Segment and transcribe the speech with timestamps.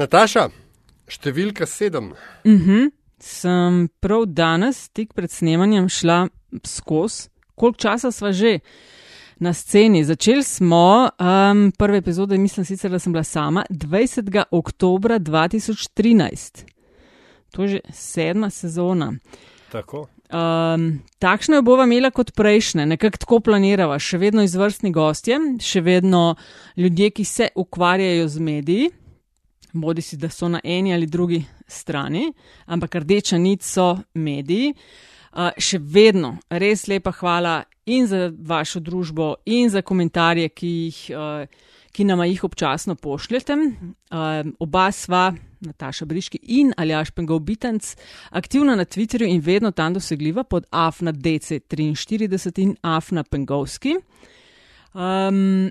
[0.00, 0.46] Nataša,
[1.04, 2.14] številka sedem.
[2.44, 2.90] Uh -huh.
[3.20, 6.28] Sem prav danes, tik pred snemanjem, šla
[6.64, 8.60] skozi, koliko časa sva že
[9.38, 10.04] na sceni.
[10.04, 14.44] Začeli smo um, prve epizode, mislim sicer, da sem bila sama, 20.
[14.50, 16.64] oktober 2013.
[17.50, 19.12] To je že sedma sezona.
[19.70, 20.08] Tako.
[20.32, 25.80] Um, takšno jo bova imela kot prejšnje, nekako tako planirava, še vedno izvrstni gostje, še
[25.80, 26.36] vedno
[26.76, 28.90] ljudje, ki se ukvarjajo z mediji
[29.72, 32.32] bodi si, da so na eni ali drugi strani,
[32.66, 34.74] ampak rdeča nit so mediji.
[35.32, 40.98] Uh, še vedno res lepa hvala in za vašo družbo, in za komentarje, ki, jih,
[41.16, 43.56] uh, ki nam jih občasno pošljete.
[43.56, 45.30] Uh, oba sva,
[45.62, 47.94] Nataša Briški in Aljaš Pengovitenc,
[48.30, 53.96] aktivna na Twitterju in vedno tam dosegljiva pod afna DC43 in afna Pengovski.
[54.92, 55.70] Um,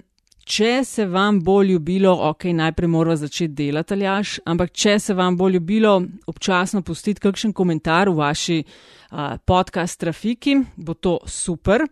[0.51, 5.37] če se vam bo ljubilo, ok, najprej mora začeti delati aljaš, ampak če se vam
[5.39, 5.93] bo ljubilo
[6.27, 11.85] občasno pustiti kakšen komentar v vaši uh, podcast trafiki, bo to super.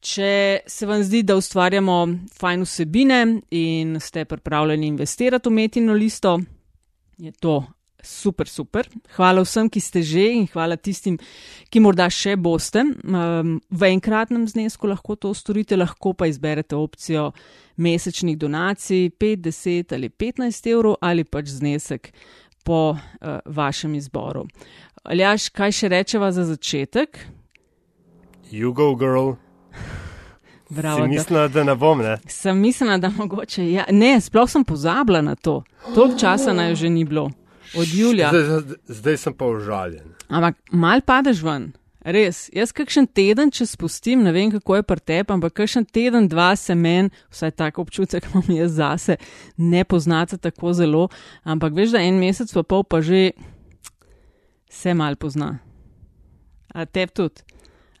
[0.00, 0.30] Če
[0.70, 1.98] se vam zdi, da ustvarjamo
[2.38, 3.20] fajn vsebine
[3.58, 6.38] in ste pripravljeni investirati v metino listo,
[7.18, 7.58] je to
[8.02, 8.88] super, super.
[9.16, 11.18] Hvala vsem, ki ste že in hvala tistim,
[11.70, 12.82] ki morda še boste.
[12.82, 17.30] Um, v enkratnem znesku lahko to storite, lahko pa izberete opcijo
[17.80, 22.12] mesečnih donacij 5, 10 ali 15 evrov ali pač znesek
[22.64, 24.44] po uh, vašem izboru.
[25.04, 27.24] Aljaš, kaj še rečeva za začetek?
[28.50, 29.34] Jugo girl.
[30.70, 32.18] Bravo, Sem mislila, da ne bom, ne?
[32.28, 33.64] Sem mislila, da mogoče.
[33.72, 33.84] Ja.
[33.90, 35.62] Ne, sploh sem pozabila na to.
[35.94, 37.30] Toliko časa naj že ni bilo.
[37.76, 38.30] Od Julija.
[38.30, 40.14] Zdaj, zdaj, zdaj sem pa užaljen.
[40.28, 41.70] Ampak mal padeš ven.
[42.00, 46.54] Res, jaz kakšen teden, če spustim, ne vem kako je prtep, ampak kakšen teden, dva
[46.56, 49.18] se meni, vsaj tako občutek imam jaz zase,
[49.60, 51.08] ne poznate tako zelo,
[51.44, 53.34] ampak veš, da en mesec pa pol pa že
[54.70, 55.58] se mal pozna.
[56.72, 57.44] A te tudi.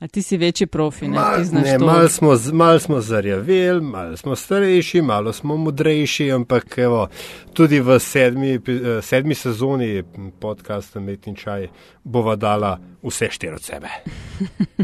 [0.00, 1.14] A ti si večji profi, ne?
[1.14, 1.86] Mal, ti znaš ne, to.
[1.86, 7.08] mal smo, mal smo zarjaveli, mal smo starejši, malo smo modrejši, ampak evo,
[7.52, 10.02] tudi v sedmi, eh, sedmi sezoni
[10.40, 11.68] podcasta Met in Čaj
[12.04, 13.88] bova dala vse štiri od sebe.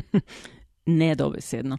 [1.01, 1.79] Nedobesedno.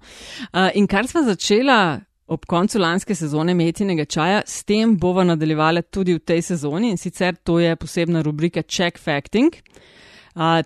[0.53, 5.81] Uh, in kar smo začela ob koncu lanske sezone metinega čaja, s tem bova nadaljevala
[5.81, 9.53] tudi v tej sezoni in sicer to je posebna rubrika Check Facting.
[9.53, 9.97] Uh,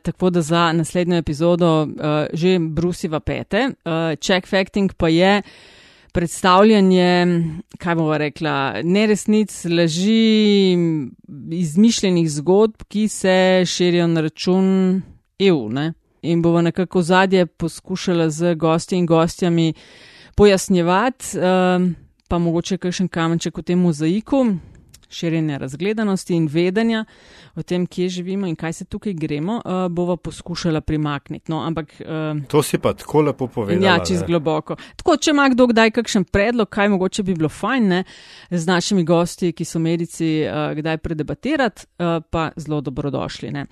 [0.04, 1.90] tako da za naslednjo epizodo uh,
[2.34, 3.70] že brusiva pete.
[3.86, 5.42] Uh, check Facting pa je
[6.12, 7.28] predstavljanje,
[7.78, 10.78] kaj bomo rekla, neresnic, laži,
[11.52, 15.02] izmišljenih zgodb, ki se širijo na račun
[15.40, 15.70] EU.
[15.70, 15.94] Ne?
[16.22, 19.74] In bomo nekako zadje poskušala z gosti in gostjami
[20.36, 21.96] pojasnjevati, um,
[22.28, 24.46] pa mogoče kakšen kamenček v tem mozaiku,
[25.12, 27.06] širjenja razgledanosti in vedenja
[27.56, 31.52] o tem, kje živimo in kaj se tukaj gremo, uh, bova poskušala primakniti.
[31.52, 31.94] No, ampak.
[32.02, 33.84] Um, To si pa tako lepo povedal.
[33.84, 34.76] Ja, čez globoko.
[34.96, 38.04] Tako, če ima kdo kdaj kakšen predlog, kaj mogoče bi bilo fajn ne,
[38.50, 43.52] z našimi gosti, ki so medici, uh, kdaj predebatirati, uh, pa zelo dobrodošli.
[43.52, 43.66] ne.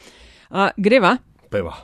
[0.49, 1.17] Uh, greva.
[1.49, 1.75] Peva.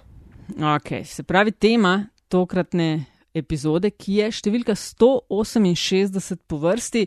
[0.75, 3.05] Ok, se pravi, tema tokratne
[3.35, 7.05] epizode, ki je številka 168 po vrsti,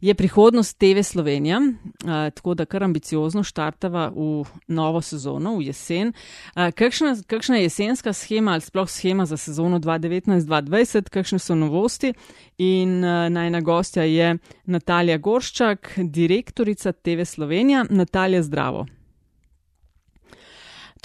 [0.00, 6.12] je prihodnost TV Slovenija, uh, tako da kar ambiciozno štartava v novo sezono, v jesen.
[6.56, 12.12] Uh, kakšna, kakšna je jesenska schema ali sploh schema za sezono 2019-2020, kakšne so novosti?
[12.58, 17.84] In uh, najna gostja je Natalija Gorščak, direktorica TV Slovenija.
[17.90, 18.86] Natalija, zdravo.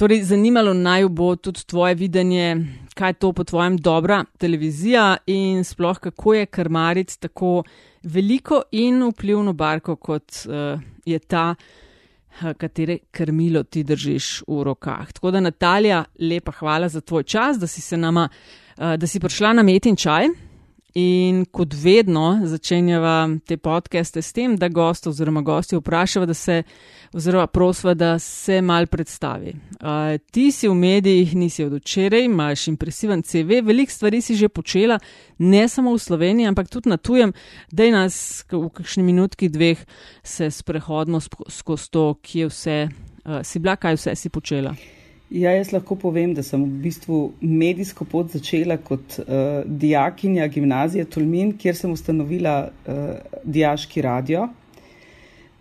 [0.01, 2.57] Torej, zanimalo naj bo tudi tvoje videnje,
[2.95, 7.63] kaj je to po tvojem dobra televizija in sploh kako je krmariti tako
[8.03, 15.11] veliko in vplivno barko, kot uh, je ta, uh, katere krmilo ti držiš v rokah.
[15.13, 18.29] Tako da, Natalija, lepa hvala za tvoj čas, da si se nama,
[18.77, 20.50] uh, da si prišla na met in čaj.
[20.93, 26.63] In kot vedno začenjava te podcaste s tem, da gost oziroma gosti vprašava, da se,
[27.15, 29.53] oziroma prosva, da se mal predstavi.
[29.79, 34.49] Uh, ti si v medijih, nisi od včeraj, imaš impresiven CV, veliko stvari si že
[34.49, 34.99] počela,
[35.37, 37.31] ne samo v Sloveniji, ampak tudi na tujem,
[37.71, 39.79] da je nas v kakšni minutki dveh
[40.23, 44.75] se sprehodimo sk- skozi to, kje vse uh, si bila, kaj vse si počela.
[45.31, 51.05] Ja, jaz lahko povem, da sem v bistvu medijsko pot začela kot uh, dijakinja gimnazije
[51.07, 53.13] Tolmin, kjer sem ustanovila uh,
[53.43, 54.49] dijaški radio.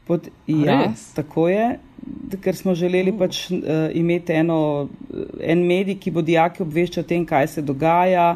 [0.09, 1.05] Pod, ja, res?
[1.15, 1.69] tako je,
[2.43, 4.89] ker smo želeli pač uh, imeti eno,
[5.39, 8.33] en medij, ki bo dijake obveščal o tem, kaj se dogaja,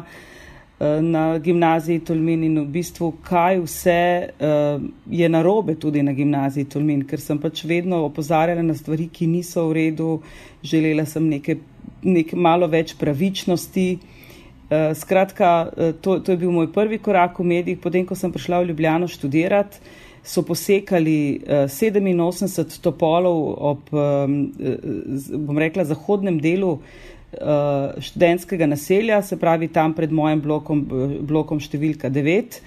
[0.79, 7.05] na gimnaziji Tolmin in v bistvu, kaj vse uh, je narobe tudi na gimnaziji Tolmin,
[7.07, 10.09] ker sem pač vedno opozarjala na stvari, ki niso v redu,
[10.63, 11.61] želela sem nekaj,
[12.03, 13.87] nekaj malo več pravičnosti.
[14.65, 15.69] Uh, skratka,
[16.01, 19.07] to, to je bil moj prvi korak v medijih, potem ko sem prišla v Ljubljano
[19.07, 19.79] študirati.
[20.25, 26.79] So posekali uh, 87 topolov ob, bom rekla, zahodnem delu
[27.99, 30.85] študentskega naselja, se pravi tam pred mojim blokom,
[31.27, 32.59] blokom številka 9.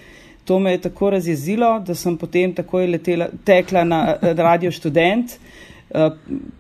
[0.48, 5.38] To me je tako razjezilo, da sem potem takoj letela, tekla na eh, radio študent.
[5.88, 6.12] Uh,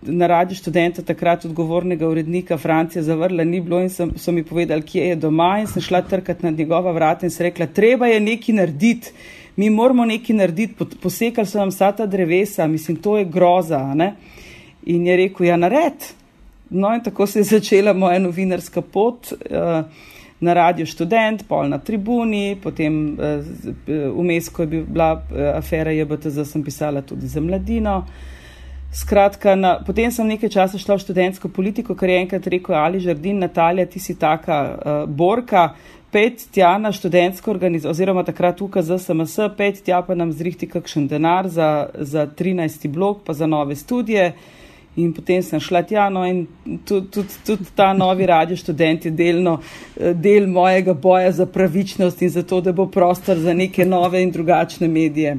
[0.08, 4.80] na radio študenta takrat odgovornega urednika Francija zavrla ni bilo in sem, so mi povedali,
[4.82, 8.22] kje je doma in sem šla trkati na njegova vrata in se rekla, treba je
[8.24, 9.12] nekaj narediti,
[9.56, 13.82] mi moramo nekaj narediti, posekali so nam vsa ta drevesa, mislim, to je groza.
[13.94, 14.14] Ne?
[14.86, 16.08] In je rekel, ja, nared.
[16.70, 19.84] No, in tako se je začela moja novinarska pot uh,
[20.40, 23.44] na Radio Student, pol na tribuni, potem uh,
[24.18, 28.02] vmes, ko je bila uh, afera JBTZ, sem pisala tudi za mladino.
[28.92, 33.00] Skratka, na, potem sem nekaj časa šla v študentsko politiko, ker je enkrat rekel Ali
[33.00, 35.72] Žardin, Natalija, ti si taka uh, borka,
[36.12, 41.08] pet tja na študentsko organizacijo, oziroma takrat UKZ SMS, pet tja pa nam zrihti kakšen
[41.08, 42.88] denar za, za 13.
[42.88, 44.32] blok, pa za nove študije.
[44.98, 46.46] In potem sem šla tja, no, in
[46.86, 52.22] tudi tud, tud ta novi radio študent je delno eh, del mojega boja za pravičnost
[52.22, 55.36] in za to, da bo prostor za neke nove in drugačne medije.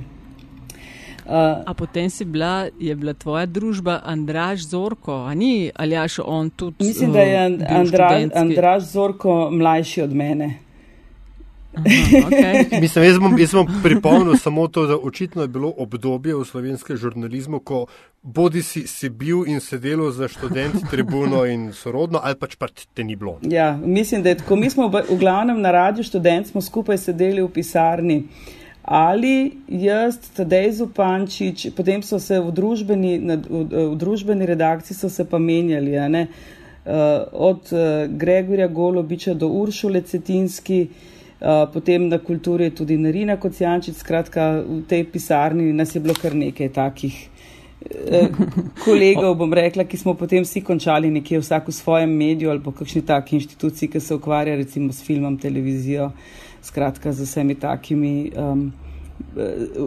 [1.29, 1.35] Uh,
[1.65, 6.49] a potem si bila, je bila tvoja družba Andraš Zorko, a ni ali jaš on
[6.49, 6.85] tudi?
[6.87, 10.68] Mislim, da je eh, Andra, Andraš Zorko mlajši od mene.
[11.73, 12.65] Okay.
[12.81, 16.97] Mislim, jaz bom, jaz bom pripomnil samo to, da očitno je bilo obdobje v slovenskem
[16.97, 17.85] žurnalizmu, ko
[18.21, 23.03] bodi si, si bil in sedel za študenti tribuno in sorodno, ali pač pa te
[23.03, 23.37] ni bilo.
[23.41, 24.55] Ja, mislim, da je tako.
[24.55, 28.23] Mi smo v, v glavnem na radiju študent, smo skupaj sedeli v pisarni.
[28.83, 33.37] Ali jaz, Tadej Zupančič, potem so se v družbeni, v,
[33.69, 36.25] v družbeni redakciji so se pa menjali, uh,
[37.31, 40.87] od uh, Gregorja Golobiča do Uršule Cetinski.
[41.41, 46.13] Eh, potem na kulturi je tudi Narina Kocijančič, skratka v tej pisarni nas je bilo
[46.13, 47.15] kar nekaj takih
[47.79, 48.27] uh,
[48.83, 52.75] kolegov, bom rekla, ki smo potem vsi končali nekje vsak v svojem mediju ali po
[52.75, 56.11] kakšni taki inštituciji, ki se ukvarja recimo s filmom, televizijo,
[56.59, 58.31] skratka z vsemi takimi.
[58.35, 58.67] Um,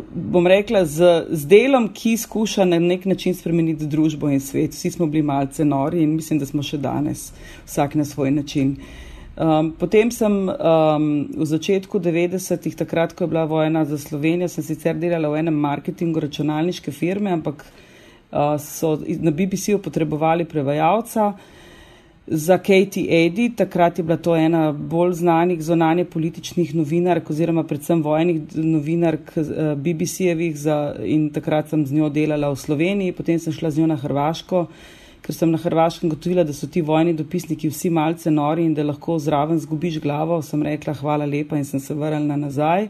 [0.09, 4.73] bom rekla, z, z delom, ki skuša na nek način spremeniti družbo in svet.
[4.73, 7.29] Vsi smo bili malce nori in mislim, da smo še danes,
[7.69, 8.79] vsak na svoj način.
[8.81, 14.49] Uh, Um, potem sem um, v začetku 90-ih, takrat, ko je bila vojna za Slovenijo,
[14.53, 21.33] sem sicer delala v enem marketingu računalniške firme, ampak uh, so na BBC-ju potrebovali prevajalca
[22.29, 23.49] za Katie Eddy.
[23.57, 29.73] Takrat je bila to ena bolj znanih zonanje političnih novinark oziroma predvsem vojnih novinark uh,
[29.81, 30.61] BBC-jevih
[31.09, 34.67] in takrat sem z njo delala v Sloveniji, potem sem šla z njo na Hrvaško
[35.23, 38.83] ker sem na Hrvaškem gotovila, da so ti vojni dopisniki vsi malce nori in da
[38.83, 42.89] lahko zraven zgubiš glavo, sem rekla hvala lepa in sem se vrnila nazaj.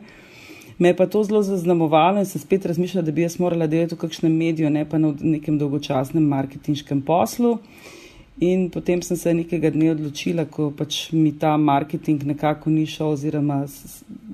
[0.79, 3.95] Me je pa to zelo zaznamovalo in sem spet razmišljala, da bi jaz morala delati
[3.95, 7.59] v kakšnem mediju, ne pa na nekem dolgočasnem marketinškem poslu.
[8.41, 13.13] In potem sem se nekega dne odločila, ko pač mi ta marketing nekako ni šel,
[13.13, 13.61] oziroma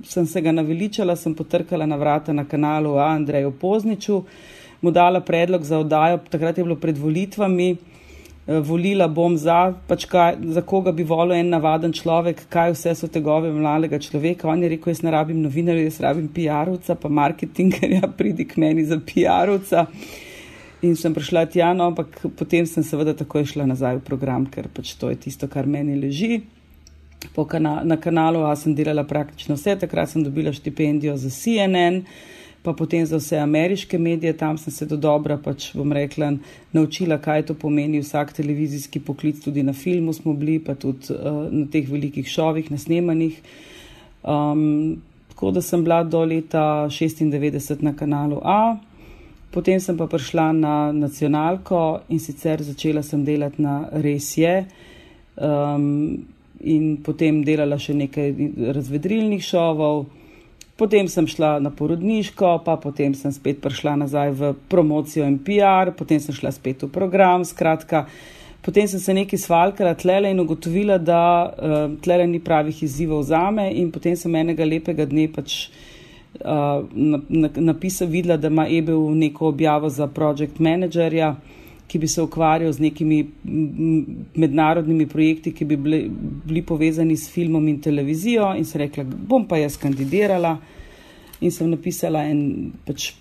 [0.07, 4.23] sem se ga naveličala, sem potrkala na vrata na kanalu Andreju Pozniču,
[4.81, 7.75] mu dala predlog za oddajo, takrat je bilo pred volitvami.
[8.49, 12.95] Eh, volila bom za, pač kaj, za koga bi volil en navaden človek, kaj vse
[12.97, 14.47] so tegove mladega človeka.
[14.49, 18.87] On je rekel, jaz ne rabim novinarja, jaz rabim PR-ovca, pa marketingerja, pridi k meni
[18.89, 19.85] za PR-ovca.
[20.81, 24.71] In sem prišla tja, no, ampak potem sem seveda takoj šla nazaj v program, ker
[24.73, 26.41] pač to je tisto, kar meni leži.
[27.19, 32.01] Kana na kanalu A sem delala praktično vse, takrat sem dobila štipendijo za CNN
[32.69, 36.35] pa potem za vse ameriške medije, tam sem se do dobra, pač bom rekla,
[36.73, 41.47] naučila, kaj to pomeni vsak televizijski poklic, tudi na filmu smo bili, pa tudi uh,
[41.49, 43.39] na teh velikih šovih, na snemanjih.
[44.21, 48.77] Um, tako da sem bila do leta 96 na kanalu A.
[49.49, 54.53] Potem sem pa prišla na nacionalko in sicer začela sem delati na Res je.
[55.41, 56.27] Um,
[56.61, 58.29] in potem delala še nekaj
[58.77, 60.05] razvedrilnih šovov,
[60.79, 65.91] Potem sem šla na porodniško, pa potem sem spet prišla nazaj v promocijo in PR,
[65.91, 67.43] potem sem šla spet v program.
[67.43, 68.05] Skratka,
[68.63, 71.21] potem sem se nekaj svalkala tlele in ugotovila, da
[71.51, 73.67] uh, tlele ni pravih izzivov za me.
[73.75, 75.57] In potem sem enega lepega dne pač
[76.39, 76.87] uh,
[77.59, 81.33] napisala, videla, da ima EBU neko objavo za project managerja.
[81.89, 83.19] Ki bi se ukvarjal z nekimi
[84.37, 86.01] mednarodnimi projekti, ki bi bili,
[86.45, 88.51] bili povezani s filmom in televizijo.
[88.57, 90.57] In sem rekla, bom pa jaz kandidirala.
[91.41, 92.41] In sem napisala en,
[92.85, 93.13] pač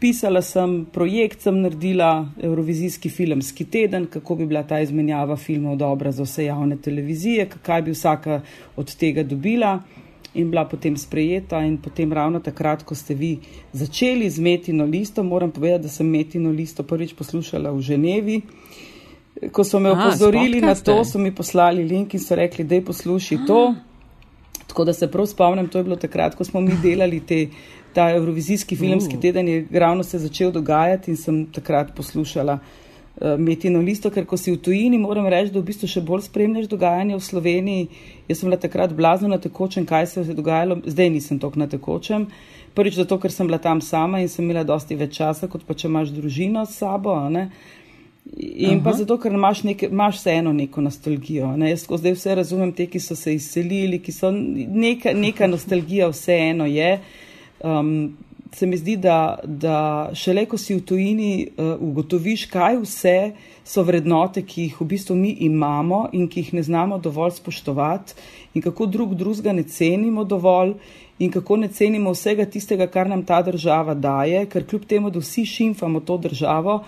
[0.00, 2.10] pisala sem projekt, sem naredila
[2.40, 7.82] Eurovizijski filmski teden, kako bi bila ta izmenjava filmov dobra za vse javne televizije, kaj
[7.84, 8.40] bi vsaka
[8.76, 9.76] od tega dobila
[10.34, 11.60] in bila potem sprejeta.
[11.64, 13.38] In potem ravno takrat, ko ste vi
[13.72, 18.40] začeli z Metino listo, moram povedati, da sem Metino listo prvič poslušala v Ženevi.
[19.52, 22.84] Ko so me opozorili na to, so mi poslali link in so rekli, da je
[22.84, 23.74] posluši to.
[24.66, 27.48] Tako da se prav spomnim, to je bilo takrat, ko smo mi delali te,
[27.94, 32.87] ta Eurovizijski filmski teden, je ravno se začel dogajati in sem takrat poslušala uh,
[33.38, 36.68] Metino listo, ker ko si v tujini, moram reči, da v bistvu še bolj spremljaš
[36.70, 37.88] dogajanje v Sloveniji.
[38.28, 41.66] Jaz sem bila takrat blazno na tekočem, kaj se je dogajalo, zdaj nisem tok na
[41.66, 42.28] tekočem.
[42.78, 45.74] Prvič zato, ker sem bila tam sama in sem imela dosti več časa, kot pa
[45.74, 47.16] če imaš družino s sabo.
[47.32, 47.48] Ne?
[48.38, 48.84] In Aha.
[48.84, 51.50] pa zato, ker imaš, neke, imaš vseeno neko nostalgijo.
[51.58, 51.72] Ne?
[51.72, 56.68] Jaz zdaj vse razumem, te, ki so se izselili, ki so neka, neka nostalgija, vseeno
[56.70, 56.92] je.
[57.66, 58.14] Um,
[58.52, 63.16] se mi zdi, da, da šele ko si v tujini uh, ugotoviš, kaj vse
[63.64, 68.16] so vrednote, ki jih v bistvu mi imamo in ki jih ne znamo dovolj spoštovati,
[68.54, 70.74] in kako drug drugega ne cenimo dovolj,
[71.18, 75.20] in kako ne cenimo vsega tistega, kar nam ta država daje, ker kljub temu, da
[75.20, 76.82] vsi šimfamo to državo.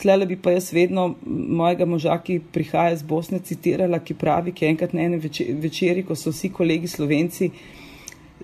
[0.00, 4.66] Tlele bi pa jaz vedno mojega moža, ki prihaja iz Bosne, citirala, ki pravi, ki
[4.66, 5.20] enkrat na enem
[5.62, 7.50] večeri, ko so vsi kolegi slovenci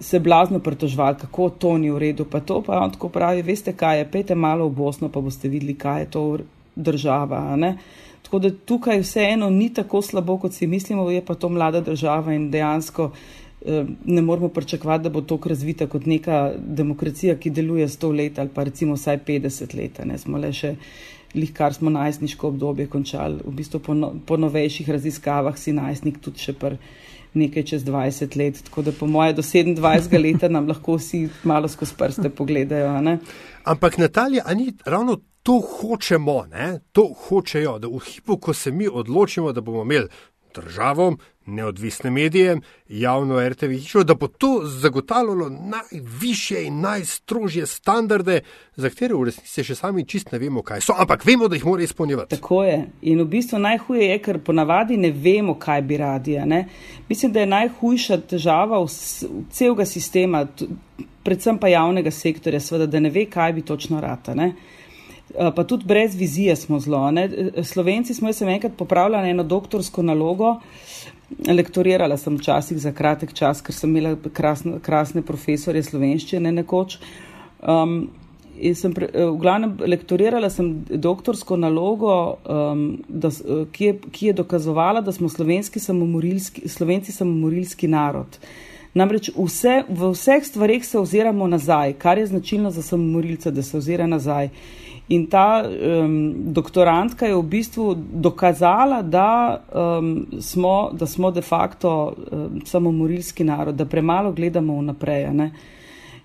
[0.01, 3.73] se blazno pritožvali, kako to ni v redu, pa to pa on tako pravi, veste
[3.73, 6.39] kaj je, pejte malo v Bosno, pa boste videli, kaj je to
[6.77, 7.59] država.
[8.23, 12.33] Tako da tukaj vseeno ni tako slabo, kot si mislimo, je pa to mlada država
[12.35, 13.11] in dejansko
[13.67, 18.39] eh, ne moramo pričakovati, da bo to razvita kot neka demokracija, ki deluje 100 let
[18.39, 20.01] ali pa recimo vsaj 50 let.
[20.05, 20.75] Ne smo le še
[21.35, 23.43] lih, kar smo najstniško obdobje končali.
[23.45, 26.77] V bistvu po, no, po novejših raziskavah si najstnik tudi še pr
[27.35, 28.63] nekaj čez 20 let.
[28.65, 33.01] Tako da po moje do 27 leta nam lahko vsi malo skozi prste pogledajo.
[33.01, 33.19] Ne?
[33.65, 36.81] Ampak Natalija, ani ravno to hočemo, ne?
[36.93, 40.09] to hočejo, da v hipu, ko se mi odločimo, da bomo imeli
[40.55, 41.17] državo,
[41.47, 42.57] neodvisne medije,
[42.89, 48.41] javno RTV hišo, da bo to zagotavljalo najviše in najstrožje standarde,
[48.77, 51.67] za katere v resnici še sami čist ne vemo, kaj so, ampak vemo, da jih
[51.67, 52.37] mora izpolnjevati.
[52.37, 52.79] Tako je.
[53.03, 56.39] In v bistvu najhuje je, ker ponavadi ne vemo, kaj bi radi.
[57.09, 58.85] Mislim, da je najhujša težava
[59.51, 60.47] celega sistema,
[61.25, 64.35] predvsem pa javnega sektorja, sveda, da ne ve, kaj bi točno rata.
[64.35, 64.53] Ne?
[65.35, 67.11] Pa tudi brez vizije smo zelo.
[67.11, 67.29] Ne?
[67.63, 70.57] Slovenci smo, jaz sem enkrat popravljala eno doktorsko nalogo,
[71.49, 76.99] lektorirala sem včasih za kratek čas, ker sem imela krasne, krasne profesorje slovenščine nekoč.
[77.61, 78.09] Um,
[78.75, 83.31] sem pre, v glavnem lektorirala sem doktorsko nalogo, um, da,
[83.73, 88.41] ki, je, ki je dokazovala, da smo samomorilski, slovenci samomorilski narod.
[88.95, 93.77] Namreč vse, v vseh stvarih se oziramo nazaj, kar je značilno za samomorilce, da se
[93.79, 94.51] ozira nazaj.
[95.11, 102.13] In ta um, doktorantka je v bistvu dokazala, da, um, smo, da smo de facto
[102.31, 105.27] um, samomorilski narod, da premalo gledamo vnaprej.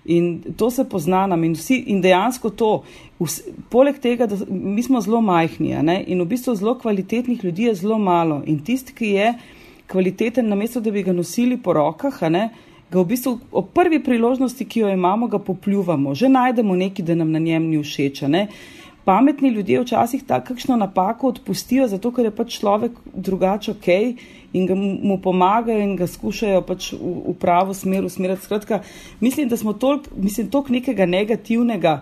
[0.06, 2.70] In to se pozna nam in, vsi, in dejansko to,
[3.18, 3.40] vs,
[3.70, 5.74] poleg tega, da mi smo zelo majhni
[6.06, 8.42] in v bistvu zelo kvalitetnih ljudi je zelo malo.
[8.46, 9.34] In tisti, ki je
[9.86, 12.50] kvaliteten, namesto da bi ga nosili po rokah, ne,
[12.90, 17.14] ga v bistvu ob prvi priložnosti, ki jo imamo, ga popljuvamo, že najdemo nekaj, da
[17.14, 18.22] nam na njem ni všeč.
[19.06, 23.88] Pametni ljudje včasih takšno napako odpustijo, zato ker je pač človek drugače ok
[24.52, 28.42] in ga mu pomagajo in ga skušajo pač v, v pravo smer usmeriti.
[28.42, 28.80] Skratka,
[29.20, 32.00] mislim, da smo toliko, mislim, toliko nekega negativnega,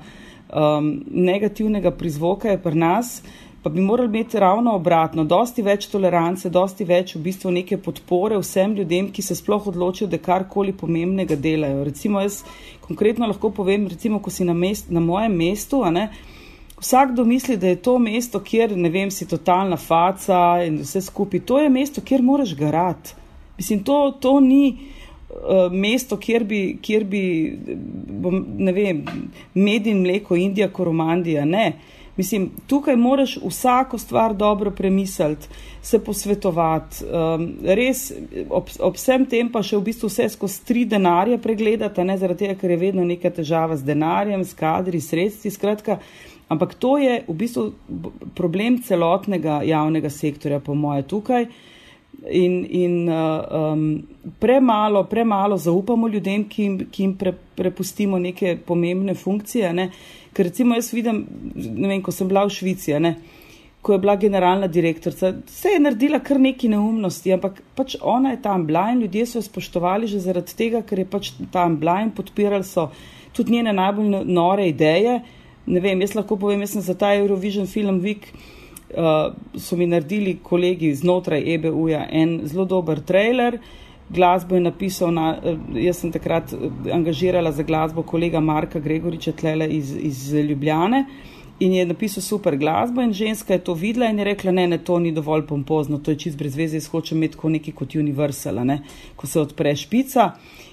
[0.48, 3.18] um, negativnega prizvoka je pri nas
[3.64, 8.36] pa bi morali imeti ravno obratno, dosti več tolerance, dosti več v bistvu neke podpore
[8.36, 11.86] vsem ljudem, ki se sploh odločijo, da karkoli pomembnega delajo.
[11.88, 12.42] Recimo jaz
[12.84, 16.10] konkretno lahko povem, recimo, ko si na, mest, na mojem mestu, ne,
[16.76, 21.46] vsakdo misli, da je to mesto, kjer, ne vem, si totalna faca in vse skupaj.
[21.48, 23.16] To je mesto, kjer moraš garati.
[23.56, 24.90] Mislim, to, to ni.
[25.34, 27.20] Uh, mesto, kjer bi, kjer bi
[28.22, 29.00] bom, ne vem,
[29.56, 31.66] med in mleko, Indija, Koromandija, ne.
[31.72, 35.48] Uh, Mislim, tukaj moraš vsako stvar dobro premisliti,
[35.82, 38.12] se posvetovati, um, res
[38.50, 42.46] ob, ob vsem tem pa še v bistvu vse skozi tri denarje pregledati, ne zaradi
[42.46, 45.98] tega, ker je vedno neka težava z denarjem, s kadri, sredstvi, skratka.
[46.48, 47.68] Ampak to je v bistvu
[48.36, 51.48] problem celotnega javnega sektorja, po moje, tukaj.
[52.30, 53.42] In, in uh,
[53.74, 53.88] um,
[54.40, 59.72] premalo, premalo zaupamo ljudem, ki jim, ki jim pre, prepustimo neke pomembne funkcije.
[59.74, 59.90] Ne?
[60.34, 61.24] Ker recimo jaz vidim,
[61.54, 63.14] ne vem, ko sem bila v Švici, ne,
[63.84, 65.34] ko je bila generalna direktorica.
[65.46, 69.38] Vse je naredila kar neki neumnosti, ampak pač ona je tam bila in ljudje so
[69.38, 72.88] jo spoštovali že zaradi tega, ker je pač tam bila in podpirali so
[73.36, 75.20] tudi njene najbolj nore ideje.
[75.66, 78.28] Ne vem, jaz lahko povem, jaz sem za ta Eurovision Film Week.
[78.94, 83.58] Uh, so mi naredili kolegi znotraj EBU-ja en zelo dober trailer,
[84.08, 89.32] glasbo je napisal, na, uh, jaz sem takrat uh, angažirala za glasbo kolega Marka Gregoriča
[89.32, 91.04] Tlele iz, iz Ljubljane
[91.60, 94.78] in je napisal super glasbo in ženska je to videla in je rekla, ne, ne,
[94.78, 97.94] to ni dovolj pompozno, to je čist brez veze, jaz hočem imeti kot neki kot
[97.94, 98.80] Universal, ne,
[99.16, 100.32] ko se odpre špica.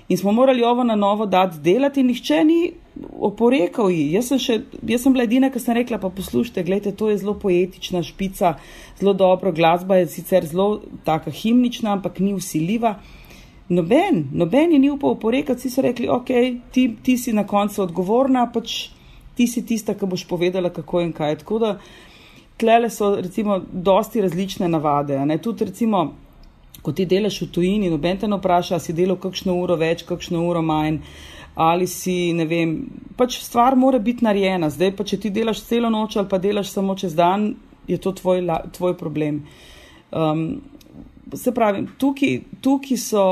[0.10, 2.74] In smo morali ovo na novo dati delati in nihče ni
[3.20, 4.10] oporekal ji.
[4.12, 4.58] Jaz sem, še,
[4.90, 8.56] jaz sem bila edina, ki sem rekla, pa poslušajte, gledajte, to je zelo poetična špica,
[9.00, 12.98] zelo dobro, glasba je sicer zelo taka himnična, ampak ni usiljiva.
[13.72, 16.30] Noben, noben je ni upal oporekati, vsi so rekli, ok,
[16.75, 18.90] ti, ti si na koncu odgovorna, pač
[19.38, 21.38] ti si tista, ki boš povedala, kako in kaj.
[21.44, 21.70] Tako da
[22.60, 25.16] tlele so recimo dosti različne navade.
[25.42, 26.04] Tudi recimo,
[26.82, 30.44] ko ti delaš v tujini, noben te ne vpraša, si delal kakšno uro več, kakšno
[30.50, 31.00] uro manj.
[31.56, 32.75] Ali si, ne vem,
[33.20, 34.70] pač stvar mora biti narejena.
[34.72, 37.54] Zdaj pa, če ti delaš celo noč ali pa delaš samo čez dan,
[37.88, 38.44] je to tvoj,
[38.75, 39.42] tvoj problem.
[40.12, 40.46] Um,
[41.36, 43.25] se pravi, tukaj, tukaj so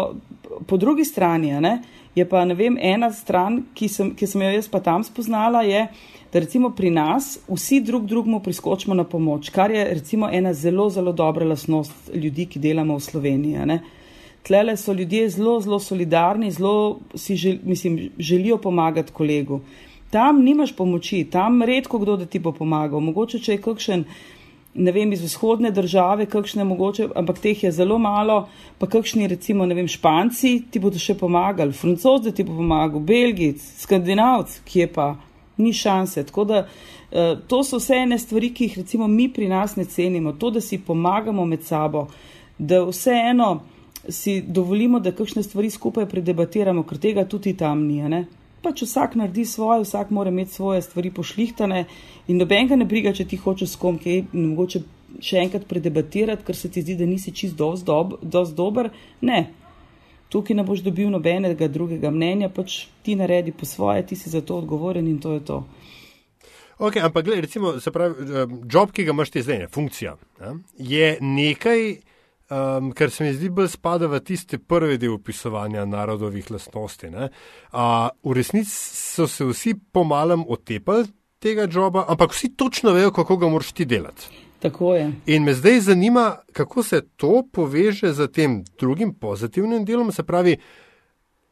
[0.69, 1.79] po drugi strani, ne,
[2.15, 5.88] je pa, vem, ena stran, ki sem, ki sem jo jaz pa tam spoznala, je,
[6.33, 10.89] da recimo pri nas vsi drug drugmu priskočimo na pomoč, kar je recimo ena zelo,
[10.89, 13.65] zelo dobra lasnost ljudi, ki delamo v Sloveniji.
[13.65, 13.79] Ne.
[14.45, 19.61] Tlele so ljudje zelo, zelo solidarni, zelo si žel, mislim, želijo pomagati kolegu.
[20.09, 22.99] Tam nimaš pomoči, tam redko kdo da ti bo pomagal.
[22.99, 24.05] Mogoče, če je kakšen,
[24.73, 28.47] ne vem, iz vzhodne države, kakšne mogoče, ampak teh je zelo malo,
[28.77, 33.63] pa kakšni, recimo, ne vem, španci ti bodo še pomagali, francozi ti bo pomagal, belgic,
[33.81, 35.09] skandinavc, ki je pa
[35.59, 36.23] ni šanse.
[36.29, 39.85] Tako da eh, to so vse ene stvari, ki jih recimo mi pri nas ne
[39.85, 40.33] cenimo.
[40.39, 42.07] To, da si pomagamo med sabo,
[42.57, 43.59] da vseeno
[44.09, 48.01] si dovolimo, da kakšne stvari skupaj predebatiramo, ker tega tudi tam ni.
[48.09, 48.25] Ne?
[48.63, 51.86] Pač vsak naredi svoje, vsak mora imeti svoje stvari pošlihtane
[52.28, 54.84] in noben ga ne briga, če ti hočeš s kom kaj in mogoče
[55.24, 58.91] še enkrat predebatirati, ker se ti zdi, da nisi čist dost, dob, dost dober.
[59.26, 59.39] Ne,
[60.30, 64.41] tukaj ne boš dobil nobenega drugega mnenja, pač ti naredi po svoje, ti si za
[64.41, 65.63] to odgovoren in to je to.
[66.80, 70.15] Ok, ampak gledaj, recimo, se pravi, eh, job, ki ga imaš ti zdaj, ne, funkcija,
[70.39, 71.82] ne, je nekaj,
[72.49, 77.09] um, kar se mi zdi bolj spada v tiste prve del opisovanja narodovih lastnosti.
[77.09, 77.29] Ne.
[77.71, 81.07] A v resnici so se vsi pomalem otepali
[81.39, 84.27] tega joba, ampak vsi točno vejo, kako ga moraš ti delati.
[84.59, 85.12] Tako je.
[85.25, 90.57] In me zdaj zanima, kako se to poveže z tem drugim pozitivnim delom, se pravi,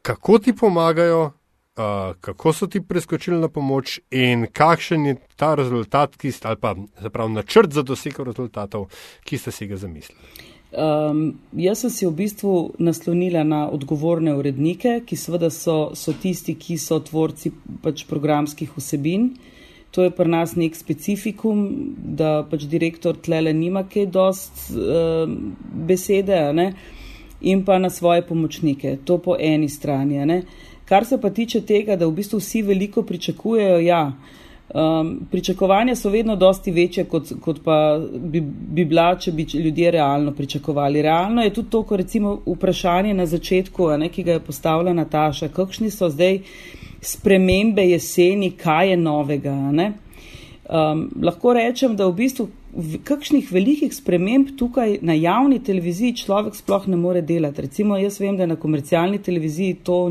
[0.02, 6.16] kako ti pomagajo, uh, kako so ti preskočili na pomoč in kakšen je ta rezultat,
[6.16, 6.74] ki ste, ali pa
[7.12, 8.90] pravi, načrt za dosego rezultatov,
[9.24, 10.47] ki ste si ga zamislili.
[10.68, 16.58] Um, jaz sem si v bistvu naslonila na odgovorne urednike, ki seveda so, so tisti,
[16.60, 19.30] ki so tvorci pač programskih vsebin.
[19.32, 19.54] Uh,
[19.90, 21.60] To je pri nas nek specifikum,
[21.96, 25.24] da pač direktor tlele nima kaj dost uh,
[25.88, 26.72] besede, ne?
[27.40, 28.96] in pa na svoje pomočnike.
[29.06, 30.18] To po eni strani.
[30.26, 30.42] Ne?
[30.84, 34.00] Kar se pa tiče tega, da v bistvu vsi veliko pričakujejo, ja.
[34.74, 39.90] Um, pričakovanja so vedno dosti večje, kot, kot pa bi, bi bila, če bi ljudje
[39.90, 41.02] realno pričakovali.
[41.02, 45.48] Realno je tudi to, ko recimo vprašanje na začetku, ne, ki ga je postavila Nataša,
[45.48, 46.42] kakšni so zdaj
[47.00, 49.54] spremembe jeseni, kaj je novega.
[50.68, 52.48] Um, lahko rečem, da v bistvu
[53.08, 57.64] kakšnih velikih sprememb tukaj na javni televiziji človek sploh ne more delati.
[57.64, 60.02] Recimo, jaz vem, da na komercialni televiziji to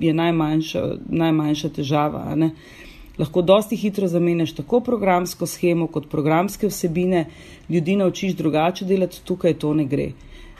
[0.00, 2.24] je najmanjša, najmanjša težava.
[3.18, 7.26] Lahko dosti hitro zamenjaš tako programsko schemo kot programske vsebine,
[7.68, 10.12] ljudi naučiš drugače delati, tukaj to ne gre.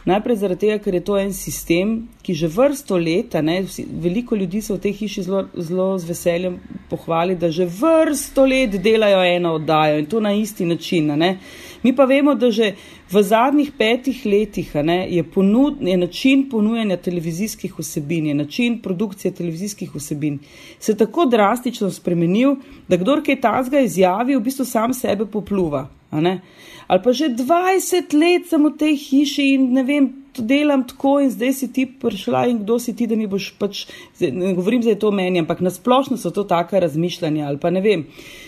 [0.04, 1.90] Najprej zaradi tega, ker je to en sistem,
[2.26, 6.08] ki že vrsto leta, ne, vsi, veliko ljudi se v tej hiši zelo, zelo z
[6.08, 6.56] veseljem
[6.90, 11.14] pohvali, da že vrsto let delajo eno oddajo in to na isti način.
[11.18, 11.36] Ne.
[11.82, 12.74] Mi pa vemo, da že
[13.10, 19.34] v zadnjih petih letih ne, je, ponud, je način ponujanja televizijskih vsebin, je način produkcije
[19.34, 20.38] televizijskih vsebin
[20.78, 22.56] se tako drastično spremenil,
[22.88, 28.48] da kdor kaj tazga izjavi, v bistvu sam sebe popluva ali pa že 20 let
[28.48, 32.46] sem v tej hiši in ne vem, to delam tako in zdaj si ti prišla
[32.52, 33.86] in kdo si ti, da mi boš pač,
[34.20, 37.80] ne govorim, da je to meni, ampak nasplošno so to taka razmišljanja ali pa ne
[37.80, 38.04] vem,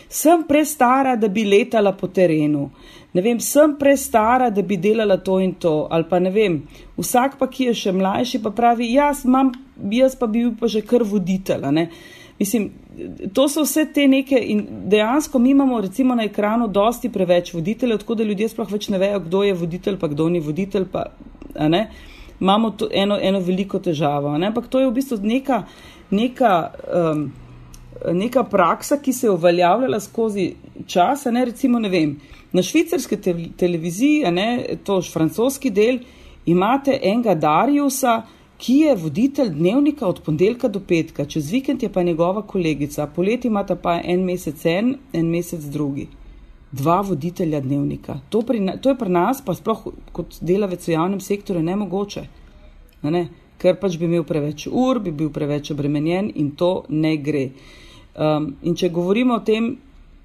[0.09, 2.71] sem prestara, da bi letala po terenu.
[3.15, 6.63] Ne vem, sem prestara, da bi delala to in to, ali pa ne vem.
[6.99, 9.53] Vsak pa, ki je še mlajši, pa pravi, jaz, imam,
[9.91, 11.69] jaz pa bi bil pa že kar voditelj.
[12.39, 12.73] Mislim,
[13.33, 17.99] to so vse te neke in dejansko mi imamo recimo na ekranu dosti preveč voditeljev,
[17.99, 21.07] tako da ljudje sploh več ne vejo, kdo je voditelj, pa kdo ni voditelj, pa
[21.69, 21.87] ne.
[22.41, 24.51] Imamo to eno, eno veliko težavo, ne?
[24.51, 25.63] ampak to je v bistvu neka,
[26.11, 26.55] neka,
[26.91, 27.29] um,
[28.13, 30.53] neka praksa, ki se je uveljavljala skozi
[30.87, 32.17] čas, ne recimo, ne vem,
[32.53, 35.99] na švicarski te televiziji, ne, to je francoski del,
[36.47, 38.23] imate enega Dariusa,
[38.59, 43.49] ki je voditelj dnevnika od ponedeljka do petka, čez vikend je pa njegova kolegica, poleti
[43.49, 46.07] imata pa en mesec en, en mesec drugi.
[46.73, 48.21] Dva voditelja dnevnika.
[48.31, 52.25] To, pri, to je pri nas, pa sploh kot delavec v javnem sektorju, nemogoče.
[53.03, 53.29] Ne?
[53.59, 57.49] Ker pač bi imel preveč ur, bi bil preveč obremenjen in to ne gre.
[58.15, 59.73] Um, in če govorimo o tem,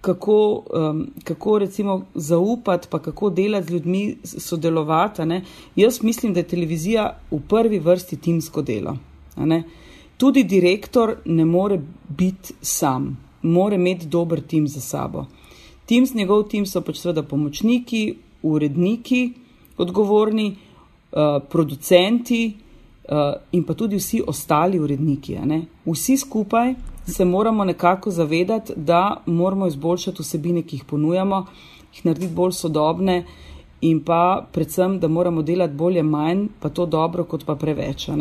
[0.01, 5.21] kako, um, kako recimo zaupati, pa kako delati z ljudmi, sodelovati.
[5.75, 8.97] Jaz mislim, da je televizija v prvi vrsti timsko delo.
[10.17, 15.25] Tudi direktor ne more biti sam, mora imeti dober tim za sabo.
[15.85, 19.33] Tim, njegov tim so pač seveda pomočniki, uredniki,
[19.77, 22.53] odgovorni, uh, producenti
[23.09, 25.37] uh, in pa tudi vsi ostali uredniki.
[25.85, 26.75] Vsi skupaj
[27.09, 31.45] se moramo nekako zavedati, da moramo izboljšati vsebine, ki jih ponujamo,
[31.93, 33.23] jih narediti bolj sodobne
[33.81, 38.09] in pa predvsem, da moramo delati bolje manj, pa to dobro, kot pa preveč.
[38.09, 38.15] Uh,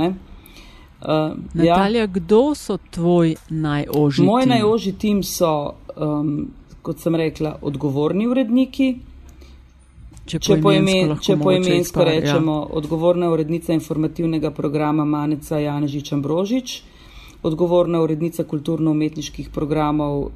[1.54, 2.06] Natalija, ja.
[2.06, 4.26] kdo so tvoji najožji?
[4.26, 6.48] Moj najožji tim so, um,
[6.82, 8.96] kot sem rekla, odgovorni uredniki.
[10.28, 12.08] Če, če poimensko po ja.
[12.10, 12.74] rečemo, ja.
[12.76, 16.82] odgovorna urednica informativnega programa Manica Janežič Ambrožič,
[17.42, 20.30] odgovorna urednica kulturno-umetniških programov uh,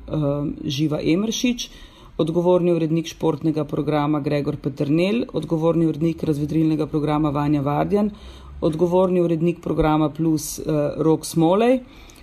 [0.65, 1.69] Živa Emršič,
[2.17, 8.11] odgovorni urednik športnega programa Gregor Petrnel, odgovorni urednik razvedrilnega programa Vanja Vardjan,
[8.61, 11.81] odgovorni urednik programa Plus uh, Rok Smolej,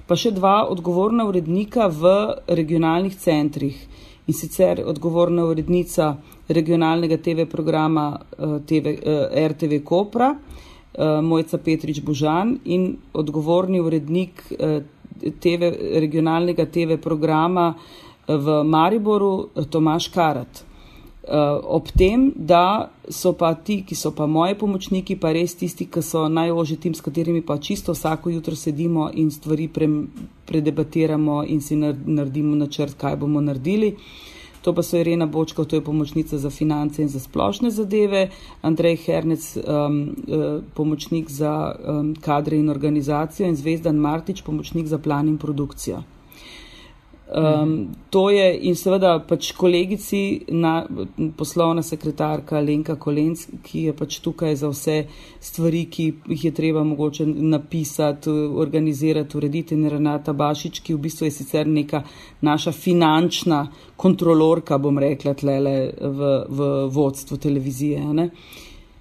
[0.08, 2.14] pa še dva odgovorna urednika v
[2.48, 3.76] regionalnih centrih.
[4.30, 6.14] In sicer odgovorna urednica
[6.48, 10.69] regionalnega TV programa uh, TV, uh, RTV Kopra, uh,
[11.24, 14.82] Mojca Petrič Božan in odgovorni urednik uh,
[15.40, 20.66] TV, regionalnega TV programa uh, v Mariboru Tomaš Karat.
[21.64, 26.02] Ob tem, da so pa ti, ki so pa moji pomočniki, pa res tisti, ki
[26.02, 29.90] so najožji tim, s katerimi pa čisto vsako jutro sedimo in stvari pre,
[30.50, 33.94] predebatiramo in si naredimo načrt, kaj bomo naredili.
[33.94, 38.30] Uh, To pa so Irena Bočkov, to je pomočnica za finance in za splošne zadeve,
[38.62, 44.98] Andrej Hernec, um, uh, pomočnik za um, kadre in organizacijo in Zvezdan Martič, pomočnik za
[44.98, 46.04] plan in produkcijo.
[47.32, 50.80] Um, to je in seveda pač kolegici, na,
[51.38, 54.96] poslovna sekretarka Lenka Kolenc, ki je pač tukaj za vse
[55.38, 61.30] stvari, ki jih je treba mogoče napisati, organizirati, urediti in Renata Bašič, ki v bistvu
[61.30, 62.02] je sicer neka
[62.42, 63.62] naša finančna
[63.96, 68.02] kontrolorka, bom rekla, tlele v, v vodstvu televizije.
[68.10, 68.30] Ne?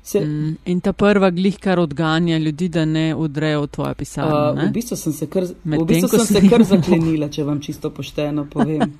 [0.02, 4.52] Se, mm, in ta prva glih, kar odganja ljudi, da ne udrejo v tvoje pisarno.
[4.52, 7.90] Uh, v bistvu sem se kar, v bistvu sem se kar zaklenila, če vam čisto
[7.90, 8.94] pošteno povem.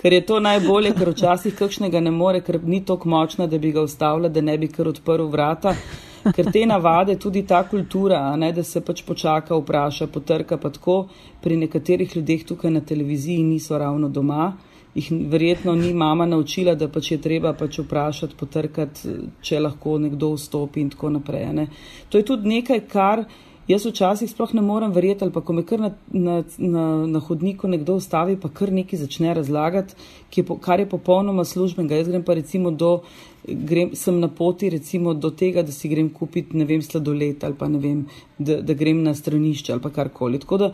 [0.00, 3.70] ker je to najbolje, ker včasih kakšnega ne more, ker ni tako močna, da bi
[3.72, 5.76] ga ustavila, da ne bi kar odprl vrata.
[6.22, 11.06] Ker te navade, tudi ta kultura, ne, da se pač počaka, vpraša, potrka, pa tako
[11.42, 14.52] pri nekaterih ljudeh tukaj na televiziji niso ravno doma
[14.94, 20.34] jih verjetno ni mama naučila, da pač je treba pač vprašati, potrkati, če lahko nekdo
[20.36, 21.48] vstopi in tako naprej.
[21.56, 21.66] Ne.
[22.12, 23.24] To je tudi nekaj, kar
[23.68, 27.22] jaz včasih sploh ne morem verjeti, ali pa ko me kar na, na, na, na
[27.24, 29.96] hodniku nekdo ustavi, pa kar nekaj začne razlagati,
[30.36, 32.02] je, kar je popolnoma službenega.
[32.02, 32.98] Jaz grem pa recimo do.
[33.42, 37.56] Grem, sem na poti recimo do tega, da si grem kupiti, ne vem, sladoled ali
[37.58, 38.04] pa ne vem,
[38.38, 40.38] da, da grem na stranišče ali pa karkoli.
[40.38, 40.68] Tako da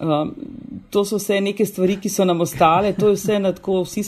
[0.00, 0.32] Um,
[0.90, 4.02] to so vse neke stvari, ki so nam ostale, to je vse na tako, vsi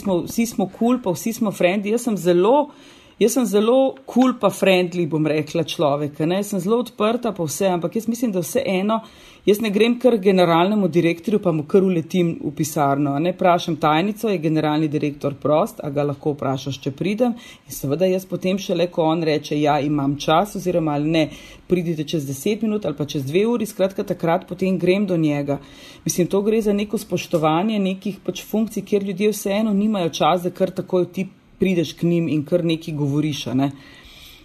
[0.49, 1.93] smo kul, cool, pa vsi smo frendi.
[1.93, 2.71] Jaz sem zelo,
[3.19, 6.19] jaz sem zelo kul, cool pa friendly, bom rekla človek.
[6.25, 6.41] Ne?
[6.41, 9.01] Jaz sem zelo odprta pa vse, ampak jaz mislim, da vse eno.
[9.43, 13.17] Jaz ne grem kar generalnemu direktorju, pa mu kar uletim v pisarno.
[13.19, 17.35] Ne vprašam tajnico, je generalni direktor prost, a ga lahko vprašaš, če pridem.
[17.67, 21.25] In seveda jaz potem šele, ko on reče, ja, imam čas, oziroma ali ne,
[21.67, 25.59] pridite čez deset minut ali pa čez dve uri, skratka, takrat potem grem do njega.
[26.05, 30.55] Mislim, to gre za neko spoštovanje nekih pač funkcij, kjer ljudje vseeno nimajo čas, da
[30.55, 31.27] kar takoj ti
[31.63, 33.45] prideš k njim in kar neki govoriš.
[33.55, 33.71] Ne?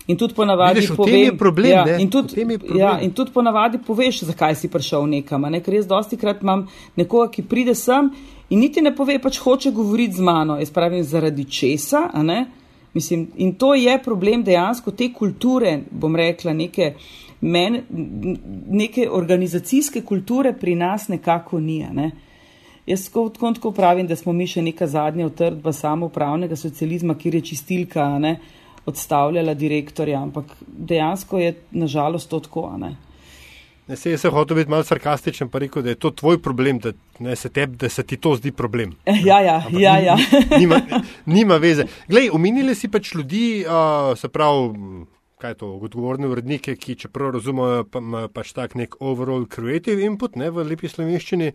[0.08, 2.46] In tudi ponavadi Vidiš, povem, problem, ja, in tudi,
[2.78, 5.42] ja, in tudi ponavadi poveš, zakaj si prišel nekam.
[5.50, 5.60] Ne?
[5.60, 6.62] Ker jaz dosti krat imam
[6.96, 8.08] nekoga, ki pride sem
[8.48, 10.56] in niti ne pove, pač hoče govoriti z mano.
[10.62, 12.06] Jaz pravim, zaradi česa.
[12.94, 16.94] Mislim, in to je problem dejansko te kulture, bom rekla, neke,
[17.40, 17.82] men,
[18.80, 21.82] neke organizacijske kulture pri nas nekako ni.
[21.92, 22.10] Ne?
[22.88, 28.06] Jaz tako, pravim, da smo mi še neka zadnja utrdba samoupravnega socializma, kjer je čistilka
[28.18, 28.38] ne,
[28.88, 32.70] odstavljala direktorja, ampak dejansko je nažalost to tako.
[32.80, 32.94] Ne.
[33.88, 36.92] Ne, se je hotel biti malo sarkastičen, pa rekel, da je to tvoj problem, da,
[37.24, 38.96] ne, se, teb, da se ti to zdi problem.
[39.24, 39.98] Ja, ja, Ampak ja.
[39.98, 40.16] ja.
[40.58, 40.80] Nima,
[41.26, 41.86] nima veze.
[42.08, 45.04] Glej, omenili si pač ljudi, uh, se pravi,
[45.40, 50.36] kaj je to, odgovorne urednike, ki čeprav razumejo pa, pač tak nek overall creative input
[50.36, 51.52] ne, v lepi slovenščini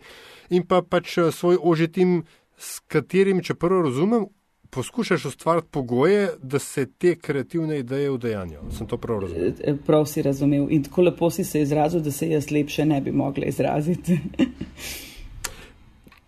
[0.50, 2.22] in pa pač svoj ožitim,
[2.58, 4.26] s katerim, čeprav razumem,
[4.70, 8.70] poskušaš ustvariti pogoje, da se te kreativne ideje vdejanjajo.
[8.78, 9.46] Sem to prav razumel?
[9.46, 12.84] E, e, prav si razumel in tako lepo si se izrazil, da se jaz lepše
[12.84, 14.18] ne bi mogla izraziti.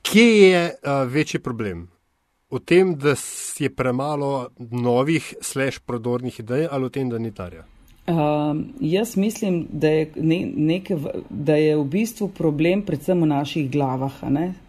[0.02, 1.88] Kje je uh, večji problem?
[2.50, 3.14] V tem, da
[3.58, 7.64] je premalo novih, slash, prodornih idej, ali v tem, da ni tarja?
[8.06, 10.96] Um, jaz mislim, da je, ne, neke,
[11.30, 14.12] da je v bistvu problem predvsem v naših glavah.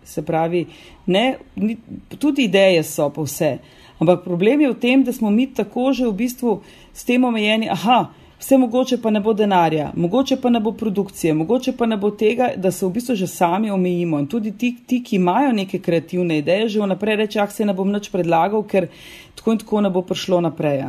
[0.04, 0.65] Se pravi,
[1.06, 1.78] ne, ni,
[2.17, 3.58] tudi ideje so pa vse.
[4.00, 6.62] Ampak problem je v tem, da smo mi tako že v bistvu
[6.93, 11.34] s tem omejeni, aha, vse mogoče pa ne bo denarja, mogoče pa ne bo produkcije,
[11.34, 14.19] mogoče pa ne bo tega, da se v bistvu že sami omejimo.
[14.19, 17.73] In tudi ti, ti ki imajo neke kreativne ideje, že vnaprej reče, ah, se ne
[17.73, 18.89] bom nič predlagal, ker
[19.36, 20.82] tako in tako ne bo prišlo naprej.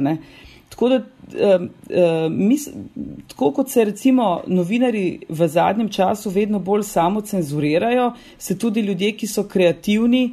[0.69, 2.69] Tako, da, uh, uh, mis,
[3.33, 9.13] tako kot se recimo novinari v zadnjem času vedno bolj samo cenzurirajo, se tudi ljudje,
[9.17, 10.31] ki so kreativni,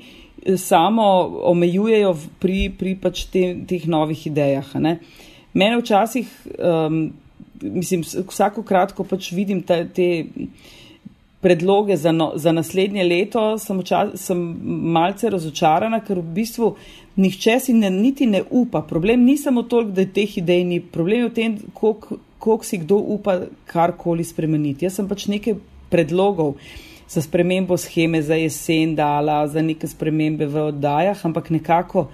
[0.58, 1.04] samo
[1.44, 4.76] omejujejo pri, pri pač te, teh novih idejah.
[4.78, 5.00] Ne?
[5.54, 7.00] Mene včasih, um,
[7.62, 10.26] mislim, vsako kratko pač vidim ta, te
[11.46, 14.40] predloge za, no, za naslednje leto, sem, včas, sem
[14.96, 16.72] malce razočarana, ker v bistvu
[17.16, 18.82] nihče si ne, niti ne upa.
[18.82, 22.78] Problem ni samo toliko, da je teh idej ni, problem je v tem, koliko si
[22.78, 24.86] kdo upa karkoli spremeniti.
[24.86, 25.58] Jaz sem pač nekaj
[25.90, 26.56] predlogov
[27.08, 32.10] za spremembo scheme za jesen dala, za neke spremembe v oddajah, ampak nekako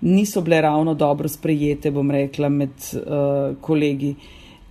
[0.00, 4.14] niso bile ravno dobro sprejete, bom rekla, med uh, kolegi.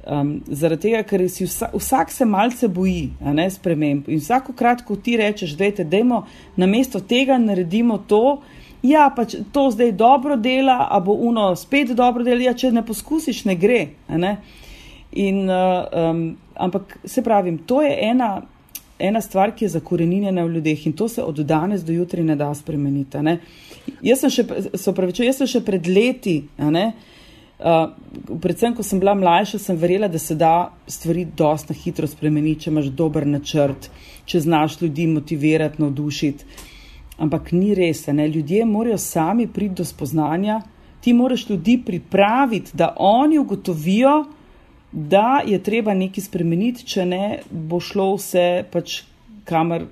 [0.10, 5.18] Um, zaradi tega, ker vsa, vsak se malce boji ne, sprememb in vsako kratko ti
[5.20, 6.24] rečeš, da je dejmo
[6.58, 8.40] na mesto tega naredimo to,
[8.84, 12.86] ja, pač to zdaj dobro dela, a bo uno spet dobro dela, ja, če ne
[12.86, 13.82] poskusiš, ne gre.
[14.08, 14.38] Ne?
[15.12, 16.24] In, uh, um,
[16.56, 18.42] ampak se pravim, to je ena,
[19.00, 22.36] ena stvar, ki je zakorenjena v ljudeh in to se od danes do jutri ne
[22.40, 23.24] da spremeniti.
[23.26, 23.40] Ne?
[24.06, 24.46] Jaz sem še,
[24.96, 27.82] praviču, jaz sem še pred leti, uh,
[28.30, 32.76] predvsem ko sem bila mlajša, sem verjela, da se da stvari dosta hitro spremeniti, če
[32.76, 33.90] imaš dober načrt,
[34.30, 36.69] če znaš ljudi motivirati, navdušiti.
[37.20, 38.28] Ampak ni res, ne?
[38.28, 40.62] ljudje morajo sami priti do spoznanja,
[41.02, 44.26] ti moraš ljudi pripraviti, da oni ugotovijo,
[44.92, 49.02] da je treba nekaj spremeniti, če ne bo šlo vse pač
[49.46, 49.86] kamor,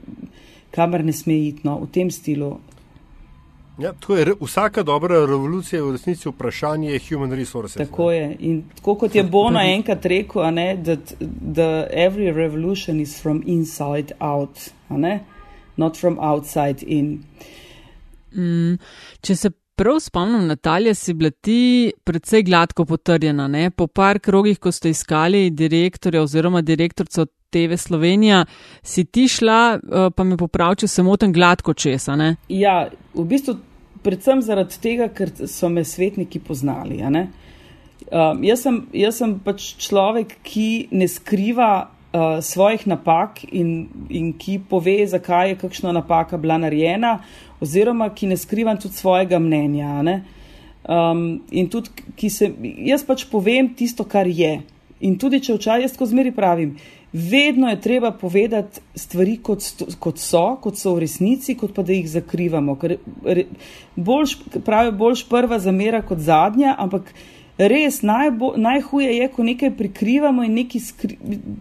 [0.71, 2.57] kamor ne sme iti, no, v tem stilu.
[3.77, 7.77] Ja, je, vsaka dobra revolucija je v resnici vprašanje human resources.
[7.77, 8.15] Tako ne?
[8.15, 8.35] je.
[8.39, 10.41] In tako kot je Bono enkrat rekel,
[11.41, 14.71] da every revolution is from inside out
[15.77, 17.23] not from outside in.
[18.35, 18.77] Mm,
[19.21, 23.47] če se prav spomnim, Natalija, si bila ti predvsej gladko potrjena.
[23.47, 23.69] Ne?
[23.69, 28.45] Po par krogih, ko ste iskali direktorja oziroma direktorico TV Slovenija,
[28.83, 32.15] si ti šla, eh, pa me popravi, če se motim, gladko česa.
[32.15, 32.35] Ne?
[32.49, 33.57] Ja, v bistvu
[34.03, 37.01] predvsem zaradi tega, ker so me svetniki poznali.
[37.03, 44.33] Um, jaz, sem, jaz sem pač človek, ki ne skriva uh, svojih napak in, in
[44.33, 47.19] ki pove, zakaj je kakšna napaka bila narejena,
[47.61, 50.21] oziroma ki ne skrivam tudi svojega mnenja.
[50.87, 52.51] Um, in tudi, ki se,
[52.87, 54.61] jaz pač povem tisto, kar je.
[55.03, 56.77] In tudi, če včasih jaz tako zmeri pravim,
[57.13, 59.65] vedno je treba povedati stvari, kot,
[59.99, 62.77] kot so, kot so v resnici, kot pa da jih zakrivamo.
[62.79, 62.97] Ker
[63.95, 67.13] boljš, pravi, boljš prva zamera kot zadnja, ampak
[67.57, 71.17] res najbo, najhuje je, ko nekaj prikrivamo in nekaj skri,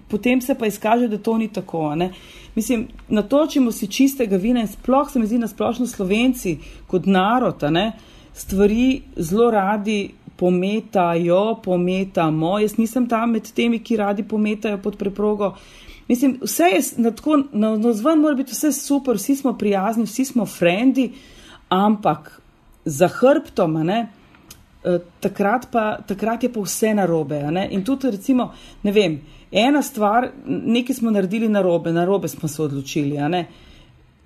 [0.09, 1.95] potem se pa izkaže, da to ni tako.
[1.95, 2.11] Ne?
[2.55, 7.65] Mislim, natočimo si čistega vina in sploh se mi zdi na splošno slovenci kot narod,
[7.71, 7.93] ne?
[8.37, 12.59] stvari zelo radi pometajo, pometamo.
[12.59, 15.55] Jaz nisem tam med temi, ki radi pometajo pod preprogo.
[16.09, 20.05] Mislim, vse je na tako, na, na zven mora biti vse super, vsi smo prijazni,
[20.05, 21.13] vsi smo frendi,
[21.69, 22.41] ampak
[22.85, 24.07] za hrbtom, ne,
[25.21, 27.41] takrat, pa, takrat je pa vse narobe.
[27.71, 29.21] In tudi, recimo, ne vem,
[29.51, 33.19] ena stvar, nekaj smo naredili narobe, narobe smo se odločili.
[33.29, 33.47] Ne?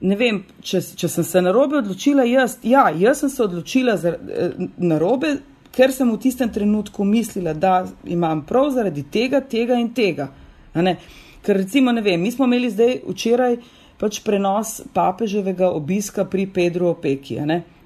[0.00, 4.14] ne vem, če, če sem se narobe odločila, jaz, ja, jaz sem se odločila za
[4.16, 5.34] eh, narobe,
[5.74, 10.30] ker sem v tistem trenutku mislila, da imam prav zaradi tega, tega in tega.
[10.74, 13.60] Ker recimo, ne vem, mi smo imeli zdaj včeraj
[14.00, 17.36] pač prenos papeževega obiska pri Pedru Opeki.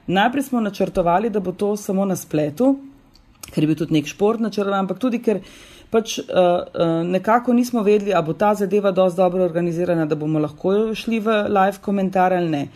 [0.07, 2.77] Najprej smo načrtovali, da bo to samo na spletu,
[3.53, 5.40] ker je bil tudi nek šport načrtovan, ampak tudi ker
[5.90, 10.43] pač uh, uh, nekako nismo vedeli, ali bo ta zadeva dosti dobro organizirana, da bomo
[10.43, 12.67] lahko šli v live komentar ali ne.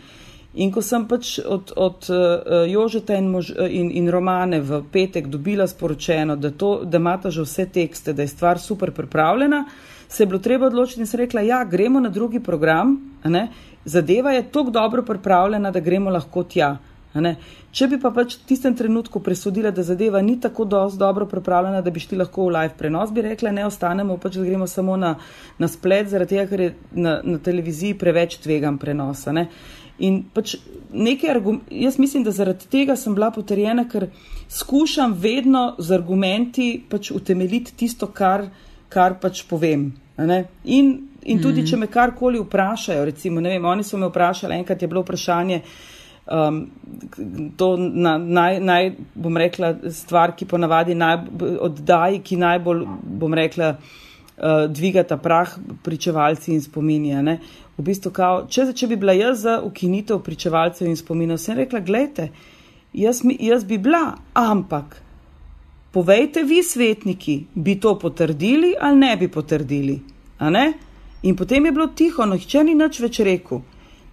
[0.59, 5.27] In ko sem pač od, od uh, Jožeta in, mož, in, in Romane v petek
[5.29, 9.65] dobila sporočeno, da, to, da imata že vse tekste, da je stvar super pripravljena,
[10.09, 12.97] se je bilo treba odločiti in sem rekla, ja, gremo na drugi program,
[13.85, 16.77] zadeva je tako dobro pripravljena, da gremo lahko tja.
[17.71, 21.91] Če bi pa pač v tistem trenutku presodila, da zadeva ni tako dobro pripravljena, da
[21.91, 25.15] bi šli lahko v live prenos, bi rekla, ne ostanemo, pač gremo samo na,
[25.57, 29.33] na splet, zaradi tega, ker je na, na televiziji preveč tvegam prenosa.
[29.33, 29.47] Ne?
[30.05, 30.55] In pač
[30.93, 34.07] nekaj argumentov, jaz mislim, da zaradi tega sem bila potrjena, ker
[34.49, 38.47] skušam vedno z argumenti pač utemeljiti tisto, kar,
[38.89, 39.89] kar pač povem.
[40.19, 41.69] In, in tudi, mm -hmm.
[41.69, 45.61] če me karkoli vprašajo, recimo, ne vem, oni so me vprašali, enkrat je bilo vprašanje,
[46.31, 46.59] um,
[47.57, 51.17] to na, naj, naj, bom rekla, stvar, ki ponavadi naj,
[51.65, 52.85] oddaji, ki najbolj,
[53.21, 57.21] bom rekla, uh, dvigata prah pričevalci in spominja.
[57.25, 57.39] Ne?
[57.77, 61.83] V bistvu, kao, če, če bi bila jaz za ukinitev pričevalcev in spominov, sem rekla,
[61.85, 62.29] gledajte,
[62.93, 64.99] jaz, jaz bi bila, ampak.
[65.91, 69.95] Povejte vi, svetniki, bi to potrdili ali ne bi potrdili?
[71.23, 73.63] In potem je bilo tiho, nohče ni nič več rekel.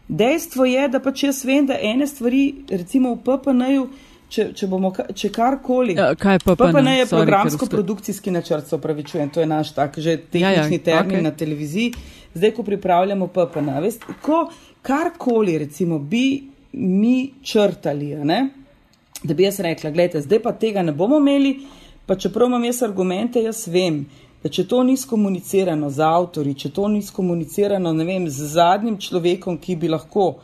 [0.09, 3.87] Dejstvo je, da pač jaz vem, da ene stvari, recimo v PPN-ju,
[4.31, 5.97] če, če bomo če karkoli.
[5.99, 6.61] Ja, kaj je PPN?
[6.61, 11.19] PPN je programsko-produkcijski načrt, se upravičujem, to je naš tak že tehnični ja, ja, termin
[11.19, 11.27] okay.
[11.27, 11.95] na televiziji.
[12.37, 14.47] Zdaj, ko pripravljamo PPN, veste, ko
[14.87, 16.27] karkoli recimo bi
[16.73, 18.40] mi črtali, ne,
[19.25, 21.57] da bi jaz rekla, gledajte, zdaj pa tega ne bomo imeli,
[22.07, 24.05] pa čeprav imam jaz argumente, jaz vem
[24.47, 29.59] da če to ni skomunicirano z avtori, če to ni skomunicirano vem, z zadnjim človekom,
[29.59, 30.37] ki bi lahko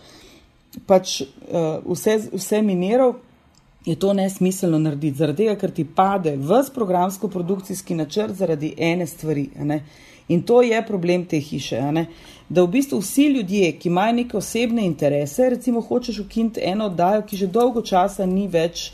[0.88, 3.14] pač uh, vse, vse miniral,
[3.86, 5.18] je to nesmiselno narediti.
[5.18, 9.46] Zaradi tega, ker ti pade vs programsko-produkcijski načrt zaradi ene stvari.
[10.28, 11.80] In to je problem te hiše.
[12.48, 17.22] Da v bistvu vsi ljudje, ki imajo neke osebne interese, recimo hočeš ukiniti eno oddajo,
[17.26, 18.90] ki že dolgo časa ni več,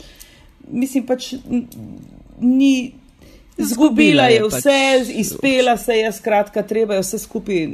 [0.69, 1.33] mislim pač
[2.41, 2.98] ni.
[3.59, 7.65] Zgubila je vse, pač, izpela se je, skratka, treba je vse skupaj,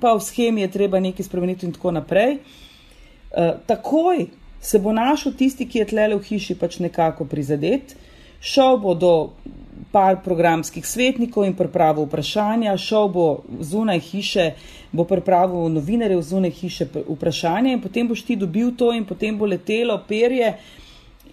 [0.00, 2.38] pa v schemi je treba nekaj spremeniti in tako naprej.
[3.34, 4.26] Uh, takoj
[4.60, 7.94] se bo našel tisti, ki je tlele v hiši pač nekako prizadet,
[8.40, 9.14] šel bo do
[9.94, 13.26] par programskih svetnikov in pripravil vprašanja, šel bo
[13.60, 14.46] zunaj hiše,
[14.92, 19.38] bo pripravil novinarje v zunaj hiše vprašanja in potem boš ti dobil to in potem
[19.38, 20.54] bo letelo perje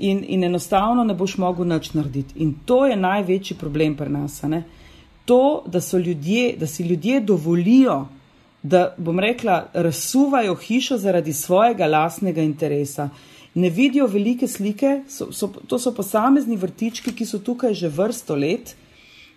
[0.02, 2.40] in, in enostavno ne boš mogel nič narediti.
[2.42, 4.42] In to je največji problem pri nas.
[5.26, 8.08] To, da, ljudje, da si ljudje dovolijo,
[8.64, 13.10] da bom rekla, razsuvajo hišo zaradi svojega lastnega interesa.
[13.54, 18.36] Ne vidijo velike slike, so, so, to so posamezni vrtički, ki so tukaj že vrsto
[18.36, 18.76] let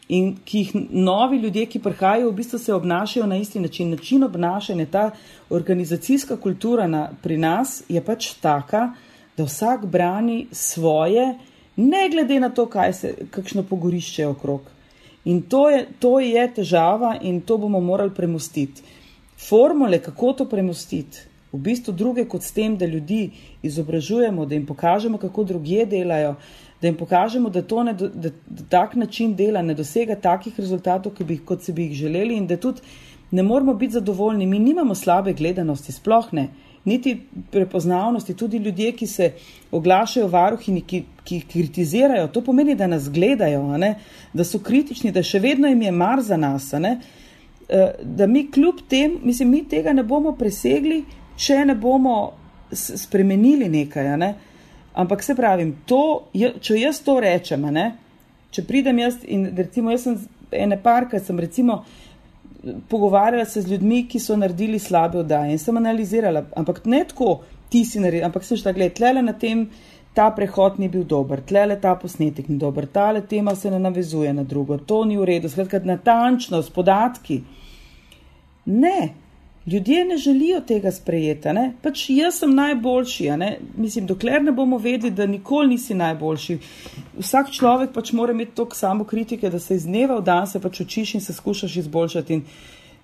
[0.08, 3.90] in ki jih novi ljudje, ki prihajajo, v bistvu se obnašajo na isti način.
[3.90, 5.10] Način obnašanja, ta
[5.50, 11.38] organizacijska kultura na, pri nas je pač taka, da vsak brani svoje,
[11.76, 14.60] ne glede na to, se, kakšno pogorišče je okrog.
[15.24, 18.82] In to je, to je težava in to bomo morali premustiti.
[19.48, 21.18] Formule, kako to premustiti,
[21.52, 23.30] v bistvu druge kot s tem, da ljudi
[23.62, 26.34] izobražujemo, da jim pokažemo, kako druge delajo,
[26.80, 31.12] da jim pokažemo, da to ne, da, da tak način dela ne dosega takih rezultatov,
[31.26, 32.82] bi, kot si bi jih želeli in da tudi
[33.30, 34.46] ne moramo biti zadovoljni.
[34.46, 36.48] Mi nimamo slabe gledanosti, sploh ne
[36.84, 37.20] niti
[37.50, 39.32] prepoznavnosti, tudi ljudje, ki se
[39.72, 43.62] oglašajo, varuhini, ki, ki kritizirajo, to pomeni, da nas gledajo,
[44.32, 46.72] da so kritični, da še vedno jim je mar za nas.
[46.74, 46.96] E,
[48.02, 51.04] da mi kljub tem, mislim, mi tega ne bomo presegli,
[51.36, 52.32] če ne bomo
[52.72, 54.16] spremenili nekaj.
[54.18, 54.34] Ne?
[54.94, 57.92] Ampak se pravim, to, če jaz to rečem, ne?
[58.54, 60.18] če pridem jaz in recimo jaz sem
[60.54, 61.80] ene parka, sem recimo
[62.88, 65.52] pogovarjala se z ljudmi, ki so naredili slabe oddaje.
[65.52, 69.32] In sem analizirala, ampak ne tako, ti si naredil, ampak sem šla gledati, tlele na
[69.32, 69.66] tem,
[70.14, 74.32] ta prehod ni bil dober, tlele ta posnetek ni dober, tale tema se ne navezuje
[74.32, 77.40] na drugo, to ni v redu, skratka, natančno, s podatki.
[78.66, 78.98] Ne,
[79.66, 81.48] Ljudje ne želijo tega sprejeti.
[81.82, 83.28] Pač jaz sem najboljši.
[83.76, 86.58] Mislim, dokler ne bomo vedeli, da nikoli nisi najboljši.
[87.18, 90.60] Vsak človek pač mora imeti toliko samo kritike, da se iz dneva v dan se
[90.60, 92.34] pač učiš in se skušaš izboljšati.
[92.34, 92.44] In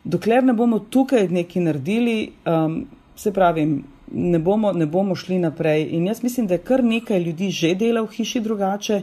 [0.04, 2.84] dokler ne bomo tukaj nekaj naredili, um,
[3.16, 3.66] se pravi,
[4.12, 5.88] ne bomo, ne bomo šli naprej.
[5.96, 9.02] In jaz mislim, da je kar nekaj ljudi že dela v hiši drugače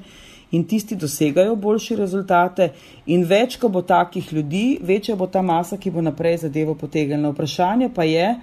[0.52, 2.72] in tisti dosegajo boljše rezultate,
[3.06, 7.34] in več, ko bo takih ljudi, večja bo ta masa, ki bo naprej zadevo potegnila.
[7.34, 8.36] Vprašanje pa je,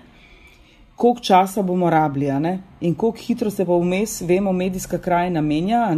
[0.96, 5.88] koliko časa bomo rabili in koliko hitro se bo vmes, vemo, medijska krajina menja.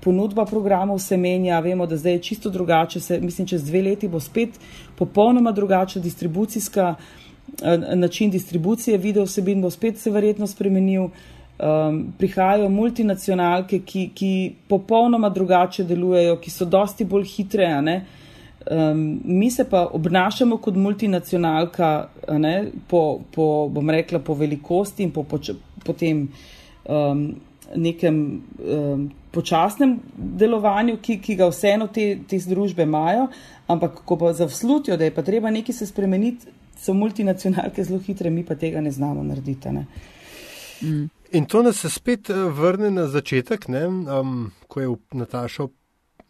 [0.00, 3.00] Ponudba programov se menja, vemo, da zdaj je čisto drugače.
[3.00, 4.58] Se, mislim, čez dve leti bo spet
[4.96, 6.94] popolnoma drugačna distribucijska
[7.62, 11.08] eh, način distribucije video vsebin, bo spet se verjetno spremenil.
[11.54, 14.30] Um, prihajajo multinacionalke, ki, ki
[14.68, 17.68] popolnoma drugače delujejo, ki so dosti bolj hitre.
[18.70, 21.90] Um, mi se pa obnašamo kot multinacionalka,
[22.42, 22.54] ne,
[22.88, 25.38] po, po, bom rekla, po velikosti in po, po,
[25.84, 26.26] po tem
[26.88, 27.26] um,
[27.76, 28.18] nekem
[28.58, 33.28] um, počasnem delovanju, ki, ki ga vseeno te, te združbe imajo,
[33.70, 38.30] ampak ko pa zavslutijo, da je pa treba nekaj se spremeniti, so multinacionalke zelo hitre,
[38.30, 39.70] mi pa tega ne znamo narediti.
[39.72, 39.86] Ne.
[40.82, 41.04] Mm.
[41.34, 45.66] In to nas spet eh, vrne na začetek, um, ko je Nataša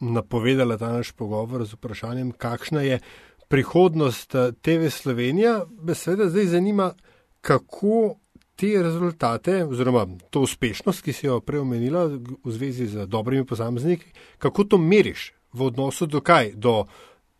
[0.00, 3.00] napovedala ta naš pogovor z vprašanjem, kakšna je
[3.48, 5.66] prihodnost eh, TV Slovenija.
[5.82, 6.94] Me seveda zdaj zanima,
[7.40, 8.16] kako
[8.56, 14.08] te rezultate, oziroma to uspešnost, ki si jo prej omenila v zvezi z dobrimi posamezniki,
[14.38, 16.54] kako to meriš v odnosu do kaj?
[16.56, 16.86] Do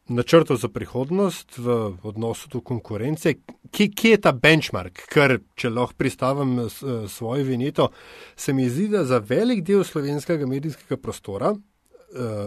[0.08, 3.34] načrtov za prihodnost v odnosu do konkurence,
[3.70, 6.66] kje, kje je ta benchmark, ker če lahko pristavim
[7.08, 7.88] svojo vineto,
[8.36, 11.60] se mi zdi, da za velik del slovenskega medijskega prostora uh,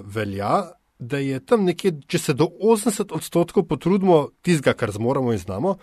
[0.06, 0.68] velja,
[1.00, 5.78] da je tam nekje, če se do 80 odstotkov potrudimo tistega, kar zmoremo in znamo,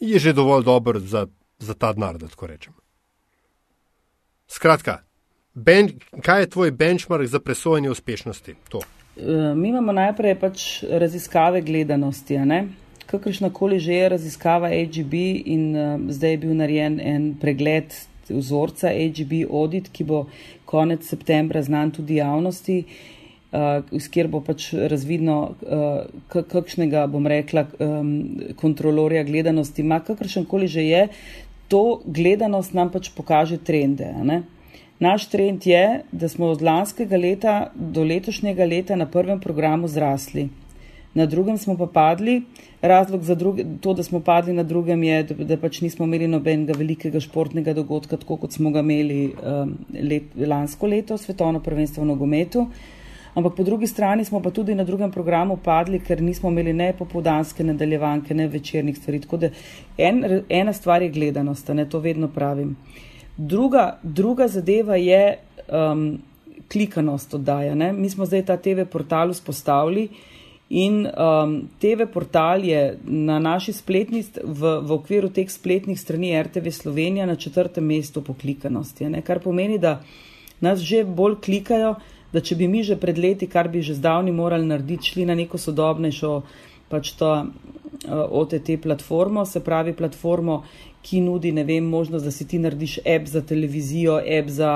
[0.00, 1.26] je že dovolj dober za,
[1.58, 2.74] za ta denar, da tako rečem.
[4.46, 5.00] Skratka,
[5.54, 8.54] ben, kaj je tvoj benchmark za presojanje uspešnosti?
[8.68, 8.82] To.
[9.16, 12.36] Eh, mi imamo najprej pač raziskave gledanosti.
[13.06, 15.14] Kakršna koli že je raziskava AGB,
[15.46, 17.94] in uh, zdaj je bil narejen en pregled
[18.28, 20.26] vzorca AGB Audit, ki bo
[20.66, 22.84] konec septembra znan tudi javnosti,
[23.52, 28.12] uh, kjer bo pač razvidno, uh, kakšnega bom rekla, um,
[28.58, 30.02] kontrolorja gledanosti ima.
[30.04, 31.08] Kakršen koli že je,
[31.72, 34.12] to gledanost nam pač pokaže trende.
[34.98, 40.48] Naš trend je, da smo od lanskega leta do letošnjega leta na prvem programu zrasli,
[41.14, 42.42] na drugem smo pa padli.
[42.82, 46.28] Razlog za druge, to, da smo padli na drugem, je, da, da pač nismo imeli
[46.28, 49.72] nobenega velikega športnega dogodka, tako kot smo ga imeli um,
[50.10, 52.66] let, lansko leto, svetovno prvenstvo v nogometu.
[53.34, 56.92] Ampak po drugi strani smo pa tudi na drugem programu padli, ker nismo imeli ne
[56.96, 59.20] popoldanske nadaljevanke, ne večernih stvari.
[59.20, 59.50] Tako da
[59.98, 62.76] en, ena stvar je gledanost, ne to vedno pravim.
[63.36, 66.18] Druga, druga zadeva je um,
[66.72, 67.74] klikanost oddaja.
[67.74, 67.92] Ne?
[67.92, 70.08] Mi smo zdaj ta TV portal vzpostavili
[70.68, 76.70] in um, TV portal je na naši spletni, v, v okviru teh spletnih strani RTV
[76.70, 79.06] Slovenija na četrtem mestu po klikanosti.
[79.22, 80.00] Kar pomeni, da
[80.60, 81.94] nas že bolj klikajo,
[82.32, 85.34] da če bi mi že pred leti, kar bi že zdavni morali narediti, šli na
[85.34, 86.42] neko sodobnejšo
[86.88, 87.46] pač to uh,
[88.30, 90.62] OTT platformo, se pravi platformo,
[91.06, 94.70] ki nudi, vem, možnost, da si ti narediš app za televizijo, app za,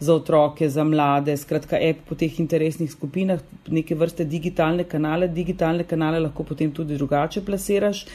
[0.00, 5.28] za otroke, za mlade, skratka, app po teh interesnih skupinah, neke vrste digitalne kanale.
[5.28, 8.06] Digitalne kanale lahko potem tudi drugače plasiraš.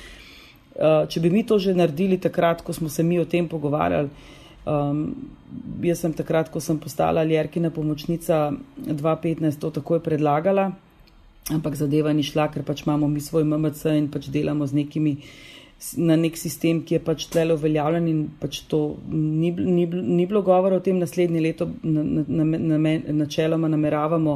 [0.79, 4.09] Uh, če bi mi to že naredili takrat, ko smo se mi o tem pogovarjali,
[4.63, 5.01] um,
[5.83, 8.53] jaz sem takrat, ko sem postala Ljerkina pomočnica
[8.87, 10.69] 2015, to takoj predlagala,
[11.51, 15.17] ampak zadeva ni šla, ker pač imamo mi svoj MMC in pač delamo z nekimi
[15.17, 15.58] uh,
[15.97, 20.41] na nek sistem, ki je pač tle uveljavljen in pač to ni, ni, ni bilo
[20.43, 24.33] govora o tem naslednje leto, načeloma na, na, na nameravamo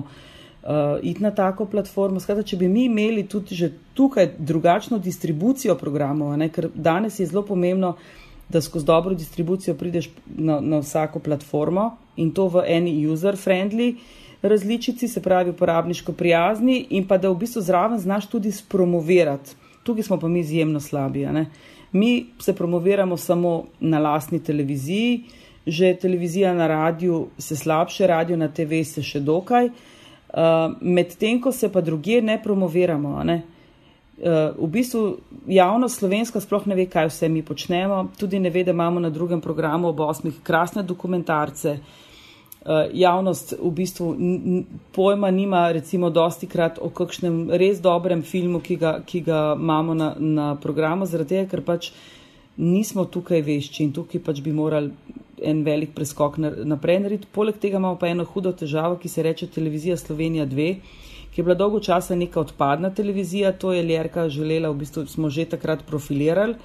[0.64, 2.22] uh, iti na tako platformo.
[2.24, 7.28] Skratka, če bi mi imeli tudi že tukaj drugačno distribucijo programov, ne, ker danes je
[7.28, 7.96] zelo pomembno,
[8.50, 13.96] da skozi dobro distribucijo prideš na, na vsako platformo in to v eni user-friendly
[14.44, 20.04] različici, se pravi uporabniško prijazni in pa da v bistvu zraven znaš tudi spromovirati tukaj
[20.04, 21.28] smo pa mi izjemno slabi.
[21.92, 25.24] Mi se promoviramo samo na lastni televiziji,
[25.68, 31.52] že televizija na radiju se slabše, radio na TV se še dokaj, uh, medtem ko
[31.52, 33.24] se pa druge ne promoviramo.
[33.24, 33.42] Ne?
[34.18, 35.04] Uh, v bistvu
[35.48, 39.10] javnost slovenska sploh ne ve, kaj vse mi počnemo, tudi ne ve, da imamo na
[39.10, 42.13] drugem programu ob osmih krasne dokumentarce, uh,
[42.94, 44.16] javnost v bistvu
[44.96, 49.94] pojma nima, recimo, dosti krat o kakšnem res dobrem filmu, ki ga, ki ga imamo
[49.94, 51.92] na, na programu, zaradi tega, ker pač
[52.58, 54.94] nismo tukaj vešči in tukaj pač bi morali
[55.44, 57.32] en velik preskok naprej narediti.
[57.36, 60.68] Poleg tega imamo pa eno hudo težavo, ki se reče Televizija Slovenija 2.
[61.34, 65.30] Ki je bila dolgo časa neka odpadna televizija, to je Ljerka želela, v bistvu smo
[65.30, 66.56] že takrat profilirali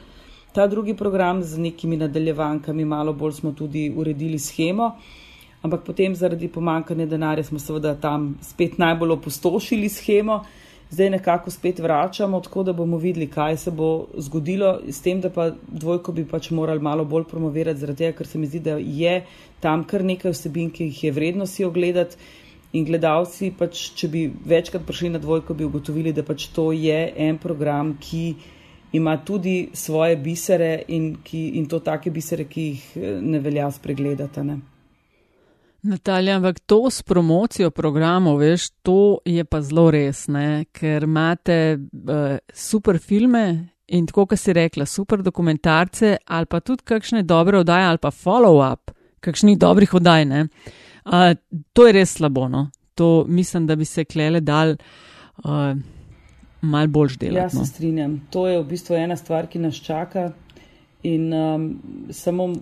[0.53, 4.87] ta drugi program z nekimi nadaljevankami, malo bolj smo tudi uredili schemo.
[4.87, 5.28] Uh,
[5.63, 10.43] ampak potem zaradi pomankanja denarja smo seveda tam spet najbolj opustošili schemo
[10.91, 15.31] zdaj nekako spet vračamo, tako da bomo videli, kaj se bo zgodilo, s tem, da
[15.31, 18.79] pa dvojko bi pač morali malo bolj promovirati, zaradi tega, ker se mi zdi, da
[18.79, 19.25] je
[19.61, 22.17] tam kar nekaj vsebin, ki jih je vredno si ogledati.
[22.77, 26.99] In gledalci, pač, če bi večkrat prišli na dvojko, bi ugotovili, da pač to je
[27.17, 28.35] en program, ki
[28.93, 33.71] ima tudi svoje bisere in, ki, in to take bisere, ki jih eh, ne velja
[33.73, 34.45] spregledati.
[34.45, 34.59] Ne?
[35.83, 40.65] Natalja, ampak to s promocijo programov, veš, to je pa zelo res, ne?
[40.75, 43.45] ker imate uh, super filme
[43.87, 48.11] in tako, kot si rekla, super dokumentarce ali pa tudi kakšne dobre oddaje ali pa
[48.11, 50.27] follow-up, kakšnih dobrih oddaj.
[50.27, 50.75] Uh,
[51.09, 51.37] Uh,
[51.73, 52.49] to je res slabo.
[52.49, 52.69] No?
[52.95, 54.75] To mislim, da bi se klele dal
[55.45, 55.77] uh,
[56.61, 57.43] mal bolj delati.
[57.43, 57.67] Jaz se no?
[57.67, 58.21] strinjam.
[58.31, 60.33] To je v bistvu ena stvar, ki nas čaka.
[61.03, 61.79] In um,
[62.11, 62.53] samo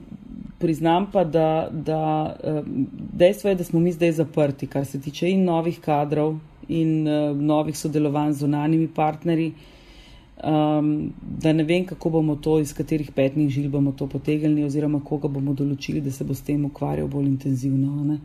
[0.58, 5.30] priznam pa, da, da um, dejstvo je, da smo mi zdaj zaprti, kar se tiče
[5.30, 6.36] in novih kadrov
[6.68, 9.52] in uh, novih sodelovanj z zunanimi partnerji.
[10.44, 15.00] Um, da ne vem, kako bomo to, iz katerih petnih žil bomo to potegnili, oziroma
[15.04, 18.18] koga bomo določili, da se bo s tem ukvarjal bolj intenzivno.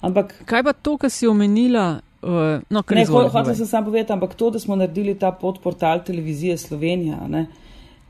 [0.00, 1.98] Ampak, kaj pa to, kar si omenila?
[2.22, 6.56] Uh, no, ne, hotel sem samo povedati, ampak to, da smo naredili ta podportal televizije
[6.58, 7.46] Slovenija, ne,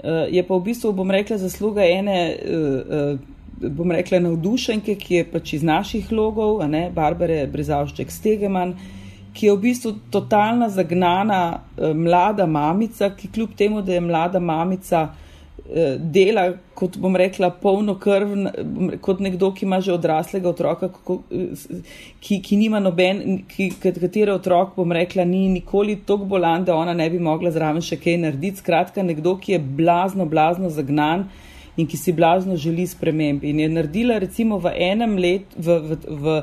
[0.04, 5.24] je pa v bistvu, bom rekla, zasluga ene, uh, uh, bom rekla, navdušenke, ki je
[5.32, 8.76] pač iz naših logov, ne, Barbare Brezavšček Stegeman
[9.38, 14.40] ki je v bistvu totalna zagnana eh, mlada mamica, ki kljub temu, da je mlada
[14.40, 15.27] mamica, eh,
[15.98, 18.30] dela, kot bom rekla, polno krv,
[19.04, 21.82] kot nekdo, ki ima že odraslega otroka, kako, eh,
[22.24, 26.94] ki, ki nima noben, ki, katere otrok, bom rekla, ni nikoli tako bolan, da ona
[26.94, 28.62] ne bi mogla zraven še kaj narediti.
[28.64, 31.28] Skratka, nekdo, ki je blazno, blazno zagnan.
[31.78, 33.44] In ki si blazno želi sprememb.
[33.46, 36.40] In je naredila, recimo, v enem letu, v, v, v,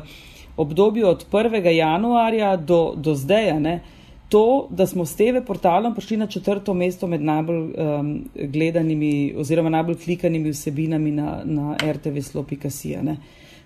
[0.55, 1.65] obdobju od 1.
[1.75, 3.73] januarja do, do zdaj, ne,
[4.29, 9.69] to, da smo s TV portalom prišli na četrto mesto med najbolj um, gledanimi oziroma
[9.69, 13.03] najbolj klikanimi vsebinami na, na RTV Slopikasija.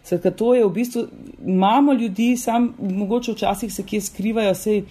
[0.04, 1.04] Skratka, to je v bistvu,
[1.46, 4.84] imamo ljudi, sam mogoče včasih se kje skrivajo, sej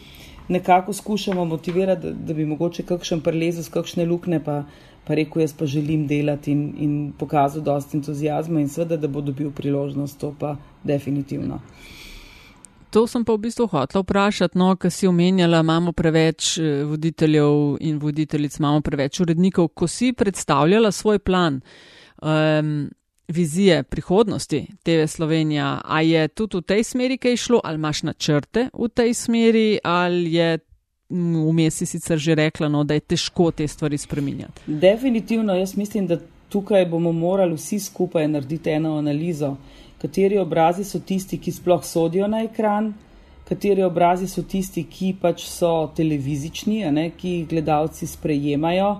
[0.48, 4.62] nekako skušamo motivirati, da, da bi mogoče kakšen prelezel z kakšne lukne, pa,
[5.04, 9.20] pa rekel, jaz pa želim delati in, in pokazal dosti entuzijazma in seveda, da bo
[9.20, 11.60] dobil priložnost, to pa definitivno.
[12.90, 17.76] To sem pa v bistvu hotel vprašati, no, ker si omenjala, imamo preveč eh, voditeljev
[17.80, 19.68] in voditeljic, imamo preveč urednikov.
[19.76, 21.60] Ko si predstavljala svoj plan,
[22.22, 22.88] um,
[23.28, 28.68] vizije prihodnosti TV Slovenija, a je tudi v tej smeri kaj šlo, ali imaš načrte
[28.72, 30.58] v tej smeri, ali je
[31.10, 34.62] vmes si sicer že rekla, no, da je težko te stvari spreminjati?
[34.66, 36.18] Definitivno, jaz mislim, da
[36.48, 39.56] tukaj bomo morali vsi skupaj narediti eno analizo
[40.02, 42.92] kateri obrazi so tisti, ki sploh sodijo na ekran,
[43.48, 48.98] kateri obrazi so tisti, ki pač so televizični, ne, ki jih gledalci sprejemajo.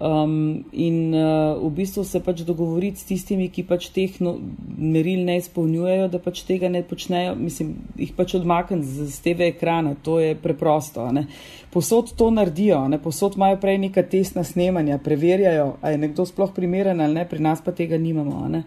[0.00, 4.32] Um, in uh, v bistvu se pač dogovoriti s tistimi, ki pač teh no,
[4.78, 9.50] meril ne izpolnjujejo, da pač tega ne počnejo, mislim, jih pač odmakniti z, z TV
[9.50, 11.04] ekrana, to je preprosto.
[11.12, 11.26] Ne.
[11.74, 12.96] Posod to naredijo, ne.
[13.02, 17.44] posod imajo prej neka testna snemanja, preverjajo, ali je nekdo sploh primeren ali ne, pri
[17.50, 18.46] nas pa tega nimamo.
[18.56, 18.64] Ne.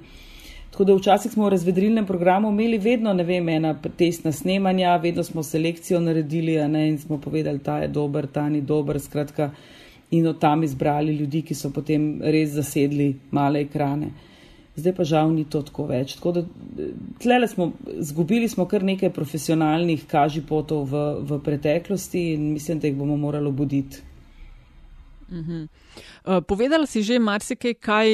[0.73, 5.23] Tako da včasih smo v razvedrilnem programu imeli vedno, ne vem, ena testna snemanja, vedno
[5.23, 9.51] smo selekcijo naredili ne, in smo povedali, ta je dober, ta ni dober, skratka,
[10.11, 14.09] in od tam izbrali ljudi, ki so potem res zasedli male ekrane.
[14.75, 16.15] Zdaj pa žal ni to tako več.
[16.17, 16.43] Tako da
[17.21, 17.69] tlele smo,
[18.09, 23.51] zgubili smo kar nekaj profesionalnih kažipotov v, v preteklosti in mislim, da jih bomo morali
[23.51, 24.01] buditi.
[25.29, 25.65] Mhm.
[26.23, 28.07] Uh, povedala si že marsikaj, kaj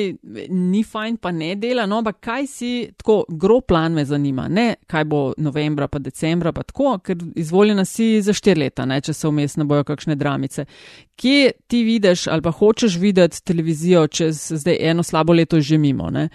[0.49, 4.75] ni fajn, pa ne dela, no, ampak kaj si tako gro plan me zanima, ne
[4.87, 9.13] kaj bo novembra, pa decembra, pa tako, ker izvoljena si za štiri leta, ne, če
[9.13, 10.65] se vmes ne bojo kakšne dramice.
[11.19, 16.09] Kje ti vidiš ali pa hočeš videti televizijo čez zdaj eno slabo leto že mimo,
[16.09, 16.29] ne?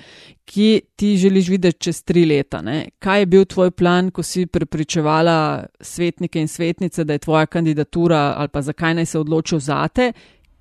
[0.44, 2.90] Kje ti želiš videti čez tri leta, ne?
[2.98, 8.34] Kaj je bil tvoj plan, ko si prepričevala svetnike in svetnice, da je tvoja kandidatura
[8.36, 10.12] ali pa zakaj naj se odločil zate?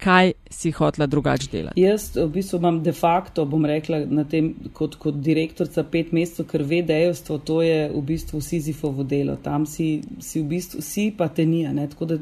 [0.03, 1.81] Kaj si hotela drugače delati?
[1.81, 6.63] Jaz v bistvu imam de facto, bom rekla, tem, kot, kot direktorica pet mesecev, ker
[6.67, 9.37] ve dejstvo, to je v bistvu Sizifovo delo.
[9.43, 12.19] Tam si, si v bistvu, si pa te ni, tako da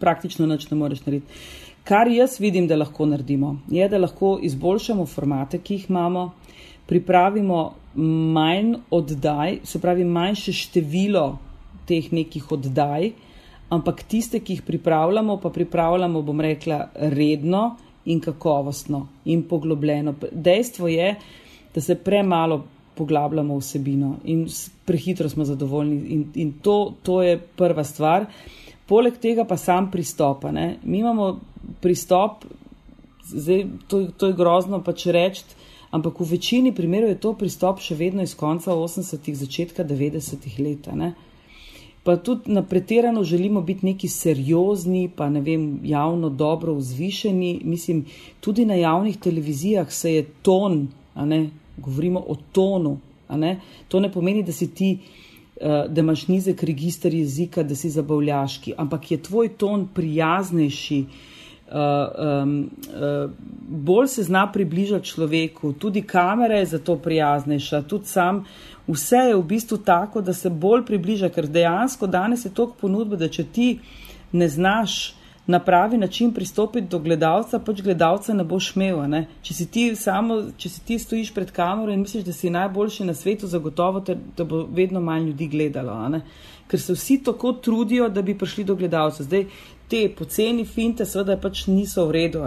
[0.00, 1.40] praktično nič ne moreš narediti.
[1.84, 6.30] Kar jaz vidim, da lahko naredimo, je, da lahko izboljšamo formate, ki jih imamo,
[6.88, 7.60] pripravimo
[7.94, 11.26] manj oddaj, se pravi manjše število
[11.88, 13.12] teh nekih oddaj,
[13.68, 20.14] ampak tiste, ki jih pripravljamo, pa pripravljamo, bom rekla, redno in kakovostno in poglobljeno.
[20.32, 21.14] Dejstvo je,
[21.74, 24.46] da se premalo poglabljamo vsebino in
[24.84, 28.26] prehitro smo zadovoljni in, in to, to je prva stvar.
[28.86, 30.44] Poleg tega pa sam pristop.
[30.82, 31.40] Mi imamo
[31.80, 32.44] pristop,
[33.24, 35.44] zdaj, to, to je grozno pač reči,
[35.90, 40.90] ampak v večini primerov je to pristop še vedno iz konca 80-ih, začetka 90-ih let.
[42.04, 47.60] Pa tudi na pretirano želimo biti neki seriozni, pa ne vem, javno dobro vzvišeni.
[47.64, 48.04] Mislim,
[48.40, 52.98] tudi na javnih televizijah se je ton, ne, govorimo o tonu.
[53.30, 53.60] Ne.
[53.88, 54.98] To ne pomeni, da si ti.
[55.60, 61.04] Eh, da imaš nizek registr jezika, da si zabavljaški, ampak je tvoj ton prijaznejši,
[61.72, 63.30] um, uh,
[63.68, 68.44] bolj se zna približati človeku, tudi kamera je zato prijaznejša, tudi sam.
[68.86, 73.16] Vse je v bistvu tako, da se bolj približa, ker dejansko danes je toliko ponudbe,
[73.16, 73.78] da če ti
[74.32, 75.14] ne znaš
[75.46, 79.02] na pravi način pristopiti do gledalca, pač gledalca ne boš imel.
[79.08, 79.26] Ne?
[79.42, 83.04] Če, si ti samo, če si ti stojiš pred kamero in misliš, da si najboljši
[83.04, 86.20] na svetu, zagotovo te bo vedno manj ljudi gledalo.
[86.68, 89.22] Ker se vsi tako trudijo, da bi prišli do gledalca.
[89.22, 89.44] Zdaj
[89.94, 92.42] te poceni finte, seveda pač niso v redu.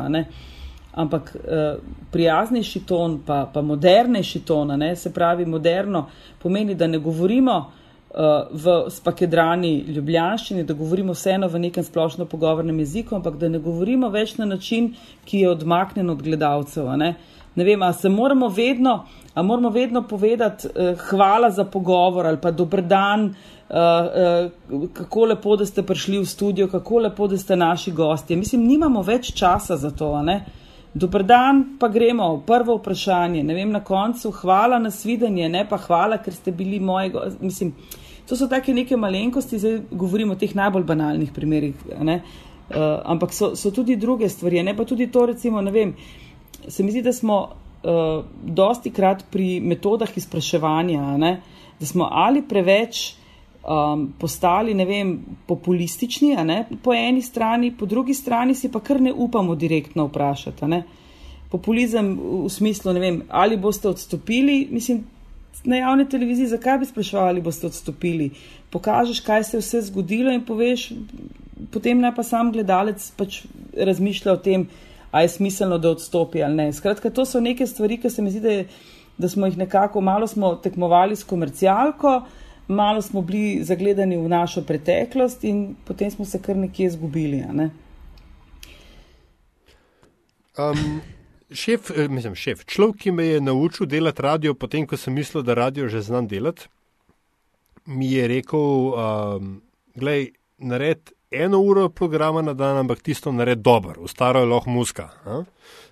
[0.98, 1.78] Ampak eh,
[2.12, 6.08] prijaznejši ton, pa, pa modernejši ton, ne, se pravi, moderno
[6.42, 12.80] pomeni, da ne govorimo uh, v spakedrani ljubljanščini, da govorimo vseeno v nekem splošno pogovornem
[12.82, 14.94] jeziku, ampak da ne govorimo več na način,
[15.26, 16.90] ki je odmaknen od gledalcev.
[16.98, 17.14] Ne?
[17.58, 19.00] ne vem, a se moramo vedno,
[19.38, 23.76] a moramo vedno povedati uh, hvala za pogovor ali pa dober dan, uh,
[24.72, 28.38] uh, kako lepo, da ste prišli v studio, kako lepo, da ste naši gostje.
[28.38, 30.10] Mislim, nimamo več časa za to.
[30.22, 30.40] Ne?
[30.94, 32.42] Dobr dan, pa gremo.
[32.48, 33.44] Prvo vprašanje.
[33.44, 37.14] Ne vem, na koncu, hvala na svidenje, ne pa hvala, ker ste bili moji.
[37.40, 37.74] Mislim,
[38.28, 42.18] To so take neke malenkosti, zdaj govorimo o teh najbolj banalnih primerih, uh,
[43.08, 44.64] ampak so, so tudi druge stvari.
[44.64, 45.94] Ne pa tudi to, recimo, ne vem,
[46.68, 47.38] se mi zdi, da smo
[47.88, 51.32] uh, dosti krat pri metodah izpraševanja, ne,
[51.80, 53.14] da smo ali preveč
[53.64, 55.18] um, postali, vem,
[55.48, 60.66] populistični, ne, po eni strani, po drugi strani si pa kar ne upamo direktno vprašati.
[60.68, 60.84] Ne.
[61.52, 65.06] Populizem v smislu, vem, ali boste odstopili, mislim,
[65.64, 68.32] na javni televiziji, zakaj bi sprašvali, boste odstopili.
[68.70, 70.92] Pokažeš, kaj se je vse zgodilo in poveš,
[71.72, 73.42] potem naj pa sam gledalec pač
[73.74, 74.68] razmišlja o tem,
[75.18, 76.74] a je smiselno, da odstopi ali ne.
[76.74, 78.68] Skratka, to so neke stvari, ki se mi zdi, da, je,
[79.18, 80.28] da smo jih nekako malo
[80.64, 82.22] tekmovali s komercialko,
[82.68, 87.42] malo smo bili zagledani v našo preteklost in potem smo se kar nekje izgubili.
[87.54, 87.70] Ne?
[90.58, 91.02] Um,
[91.52, 95.44] šef, eh, mislim, šef, človek, ki me je naučil delati radio, potem ko sem mislil,
[95.44, 96.70] da radio že znam delati,
[97.86, 99.62] mi je rekel: um,
[99.96, 104.70] Glej, nared eno uro programa na dan, ampak tisto nared dobro, v staro je lahko
[104.70, 105.10] muska.
[105.26, 105.44] A?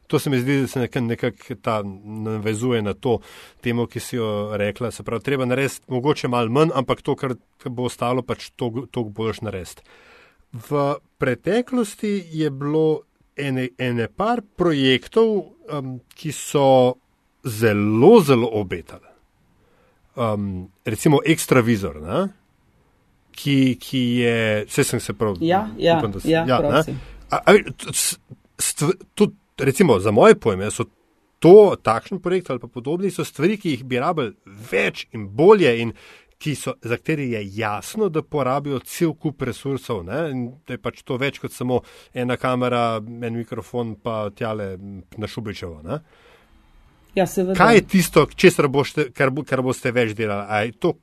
[0.08, 3.20] To se mi zdi, da se nekako nekak ta navezuje na to
[3.62, 4.92] temo, ki si jo rekla.
[4.92, 9.04] Se pravi, treba narediti mogoče malo manj, ampak to, kar bo ostalo, pač to, to
[9.04, 9.82] boš narediti.
[10.54, 13.02] V preteklosti je bilo
[13.36, 15.34] ene, ene par projektov,
[15.74, 16.96] um, ki so
[17.44, 19.10] zelo, zelo obetali.
[20.16, 22.45] Um, recimo Extravizor, ne?
[23.36, 24.36] Ki, ki je,
[24.70, 25.38] vse sem se prav.
[25.44, 26.60] Ja, ja, upam, si, ja, ja
[27.30, 27.56] a, a,
[27.92, 30.90] st, tudi, recimo, za moje pojme so.
[31.44, 34.32] To, takšen projekt ali pa podobni so stvari, ki jih bi rabili
[34.72, 35.92] več in bolje, in
[36.56, 40.04] so, za kateri je jasno, da porabijo cel kup resursov.
[40.06, 40.22] Ne?
[40.68, 41.82] Da je pač to več kot samo
[42.14, 44.78] ena kamera, en mikrofon, pa tjale
[45.18, 45.82] na šubičevo.
[47.16, 47.26] Ja,
[47.58, 48.26] Kaj je tisto,
[48.70, 50.46] boste, kar, kar boste več delali?
[50.50, 50.94] A je to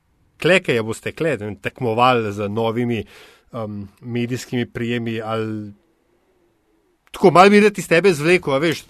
[0.42, 3.04] kleke, ja boste kled in tekmovali z novimi
[3.52, 5.20] um, medijskimi prijemi?
[5.20, 5.70] Ali...
[7.12, 8.84] Tako malo videti iz tebe zvleko, veš,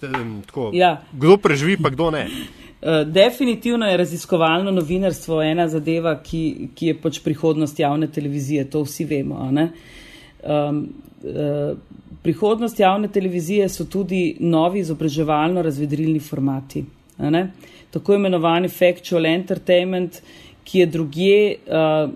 [0.47, 0.95] tako, ja.
[1.11, 2.27] kdo preživi, pa kdo ne.
[2.85, 8.81] Eh, definitivno je raziskovalno novinarstvo ena zadeva, ki, ki je pač prihodnost javne televizije, to
[8.83, 9.37] vsi vemo.
[9.47, 10.81] Um,
[11.23, 11.77] uh,
[12.23, 16.83] prihodnost javne televizije so tudi novi izobraževalno-razvedrilni formati.
[17.91, 20.19] Tako imenovani factual entertainment,
[20.63, 22.11] ki je drugje, uh,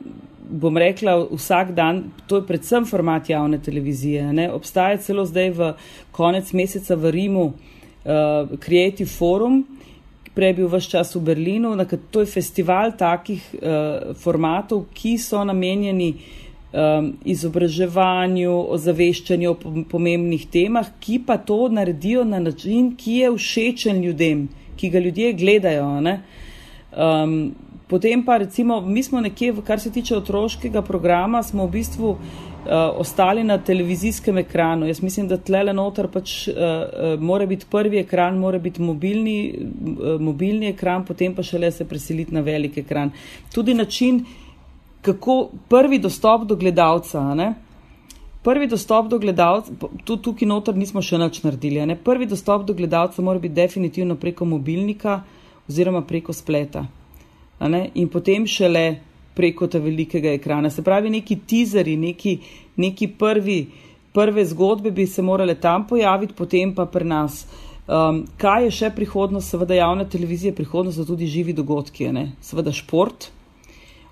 [0.50, 4.34] bom rekla, vsak dan, to je predvsem format javne televizije.
[4.34, 4.52] Ne?
[4.52, 5.74] Obstaja celo zdaj v
[6.12, 7.54] konec meseca v Rimu uh,
[8.64, 9.66] Creative Forum,
[10.38, 11.74] prej bil vse čas v Berlinu.
[12.12, 16.14] To je festival takih uh, formatov, ki so namenjeni
[16.72, 24.02] um, izobraževanju, ozaveščanju o pomembnih temah, ki pa to naredijo na način, ki je všečen
[24.04, 25.88] ljudem, ki ga ljudje gledajo.
[25.98, 27.56] Um,
[27.88, 32.20] potem pa recimo, mi smo nekje, kar se tiče otroškega programa, smo v bistvu uh,
[33.00, 34.88] ostali na televizijskem ekranu.
[34.88, 39.38] Jaz mislim, da tle noter pač uh, uh, mora biti prvi ekran, mora biti mobilni,
[39.54, 43.12] uh, mobilni ekran, potem pa šele se preseliti na velik ekran.
[43.54, 44.26] Tudi način,
[45.02, 47.24] kako prvi dostop do gledalca.
[47.36, 47.54] Ne?
[48.48, 49.74] prvi dostop do gledalca,
[50.06, 51.82] tudi tukaj noter nismo še nič naredili.
[51.90, 51.98] Ne?
[52.00, 55.18] Prvi dostop do gledalca mora biti definitivno preko mobilnika
[55.68, 56.86] oziroma preko spleta.
[57.60, 59.00] In potem šele
[59.38, 60.70] preko tega velikega ekrana.
[60.70, 62.38] Se pravi, neki teaseri, neki,
[62.82, 63.60] neki prvi,
[64.14, 67.46] prve zgodbe bi se morale tam pojaviti, potem pa pri nas.
[67.88, 72.32] Um, kaj je še prihodnost, seveda javna televizija, prihodnost so tudi živi dogodki, ne?
[72.44, 73.30] seveda šport.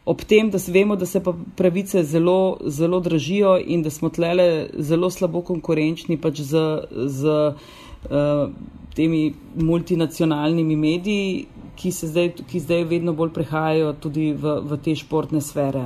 [0.06, 1.20] Ob tem, da se vemo, da se
[1.58, 6.62] pravice zelo, zelo dražijo in da smo tlele zelo slabo konkurenčni pač z,
[7.10, 8.54] z uh,
[8.96, 15.42] temi multinacionalnimi mediji, ki zdaj, ki zdaj vedno bolj prehajajo tudi v, v te športne
[15.42, 15.84] sfere.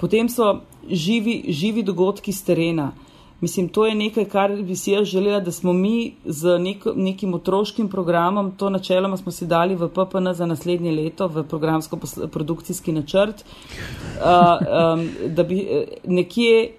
[0.00, 2.92] Potem so živi, živi dogodki z terena.
[3.42, 7.34] Mislim, to je nekaj, kar bi si jaz želela, da smo mi z nek, nekim
[7.34, 13.42] otroškim programom, to načeloma smo si dali v PPN za naslednje leto, v programsko-produkcijski načrt,
[13.42, 14.62] uh,
[14.94, 15.66] um, da bi
[16.04, 16.70] nekje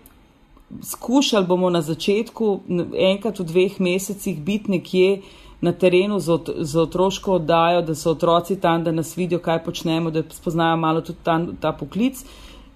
[0.82, 2.60] skušali bomo na začetku,
[2.96, 5.22] enkrat v dveh mesecih, biti nekje
[5.64, 9.64] na terenu z, ot, z otroško oddajo, da so otroci tam, da nas vidijo, kaj
[9.64, 12.20] počnemo, da spoznajo malo tudi ta, ta poklic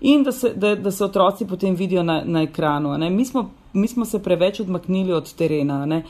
[0.02, 2.98] in da se, da, da se otroci potem vidijo na, na ekranu.
[3.10, 5.86] Mi smo mi smo se preveč odmaknili od terena.
[5.86, 6.04] Ne?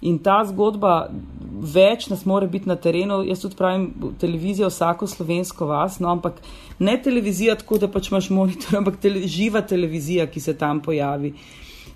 [0.00, 1.08] In ta zgodba,
[1.74, 3.22] več nas mora biti na terenu.
[3.24, 3.86] Jaz tudi pravim,
[4.20, 6.42] televizija, vsako slovensko vas, no, ampak
[6.78, 11.32] ne televizija tako, da pač imaš monitor, ampak tele, živa televizija, ki se tam pojavi.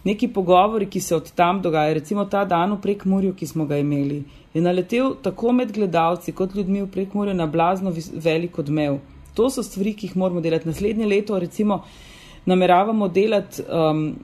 [0.05, 3.79] Neki pogovori, ki se od tam dogajajo, recimo ta dan v prekmurju, ki smo ga
[3.79, 4.23] imeli,
[4.55, 9.01] je naletel tako med gledalci kot ljudmi v prekmurju na blazno velik odmev.
[9.35, 10.69] To so stvari, ki jih moramo delati.
[10.69, 11.83] Naslednje leto, recimo,
[12.47, 14.15] nameravamo delati um,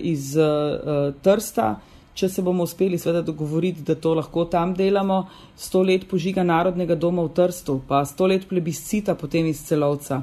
[0.00, 1.74] iz uh, Trsta,
[2.14, 5.26] če se bomo uspeli seveda dogovoriti, da to lahko tam delamo,
[5.56, 10.22] sto let požiga Narodnega doma v Trstu, pa sto let plebiscita potem iz celovca.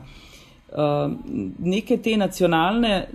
[0.69, 1.11] Uh,
[1.59, 3.07] neke te nacionalne,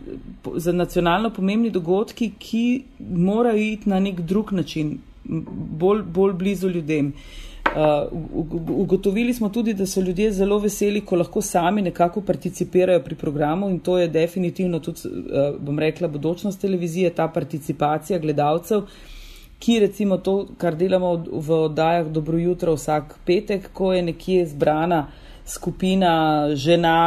[0.57, 7.07] za nacionalno pomembni dogodki, ki morajo iti na nek drug način, bolj, bolj blizu ljudem.
[7.07, 8.13] Uh, Uh,
[8.69, 13.71] ugotovili smo tudi, da so ljudje zelo veseli, ko lahko sami nekako participirajo pri programu
[13.71, 18.83] in to je definitivno tudi, uh, bom rekla, bodočnost televizije, ta participacija gledalcev,
[19.59, 25.07] ki recimo to, kar delamo v oddajah Dobro jutro vsak petek, ko je nekje zbrana
[25.47, 26.99] skupina žena,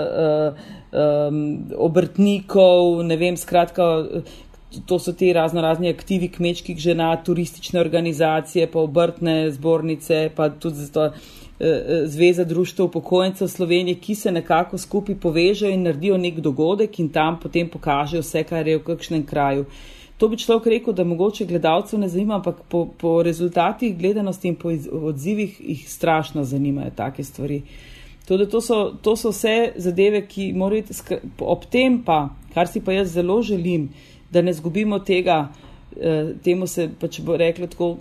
[0.00, 0.54] uh,
[0.92, 3.84] um, obrtnikov, ne vem, skratka,
[4.86, 10.76] to so ti razno razni aktivi kmečkih žena, turistične organizacije, pa obrtne zbornice, pa tudi
[10.76, 11.10] zato, eh,
[11.60, 17.08] eh, Zveza društva upokojencev Slovenije, ki se nekako skupaj povežejo in naredijo nek dogodek in
[17.08, 19.64] tam potem pokažejo vse, kar je v kakšnem kraju.
[20.18, 24.54] To bi človek rekel, da mogoče gledalcev ne zanima, ampak po, po rezultatih gledanosti in
[24.56, 27.62] po odzivih jih strašno zanimajo take stvari.
[28.28, 32.92] Tudi to so, to so vse zadeve, ki morajo ob tem pa, kar si pa
[32.92, 33.88] jaz zelo želim,
[34.30, 35.48] da ne zgubimo tega,
[36.00, 37.96] eh, temu se pač bo reklo tako,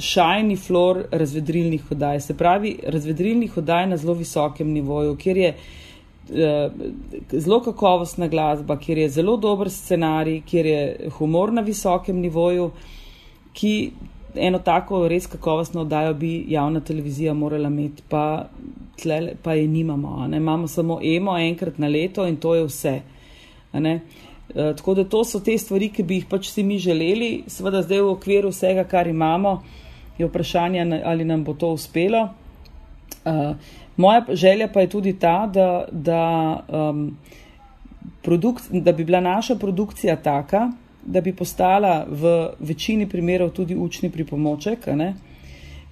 [0.00, 2.20] shiny floor razvedrilnih hodaj.
[2.20, 5.64] Se pravi, razvedrilnih hodaj na zelo visokem nivoju, kjer je eh,
[7.32, 12.70] zelo kakovostna glasba, kjer je zelo dober scenarij, kjer je humor na visokem nivoju,
[13.52, 13.92] ki
[14.34, 18.46] eno tako res kakovostno oddajo bi javna televizija morala imeti, pa,
[19.02, 20.28] tle, pa je nimamo.
[20.36, 23.00] Imamo samo emo enkrat na leto in to je vse.
[23.74, 23.98] Eh,
[24.76, 28.00] tako da to so te stvari, ki bi jih pač si mi želeli, seveda zdaj
[28.00, 29.62] v okviru vsega, kar imamo,
[30.18, 32.28] je vprašanje, ali nam bo to uspelo.
[33.24, 33.56] Uh,
[33.96, 36.60] moja želja pa je tudi ta, da, da,
[36.92, 37.16] um,
[38.70, 40.70] da bi bila naša produkcija taka,
[41.06, 44.88] da bi postala v večini primerov tudi učni pripomoček,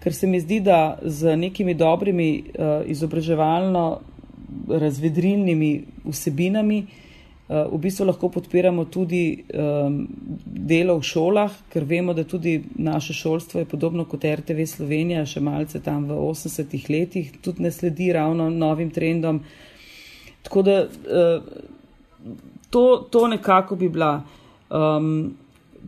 [0.03, 4.01] ker se mi zdi, da z nekimi dobrimi uh, izobraževalno
[4.69, 7.02] razvedrilnimi vsebinami uh,
[7.49, 10.07] v bistvu lahko podpiramo tudi um,
[10.47, 15.43] delo v šolah, ker vemo, da tudi naše šolstvo je podobno kot RTV Slovenija, še
[15.43, 19.43] malce tam v 80-ih letih, tudi ne sledi ravno novim trendom.
[20.47, 21.43] Tako da uh,
[22.71, 24.15] to, to nekako bi bila.
[24.71, 25.35] Um,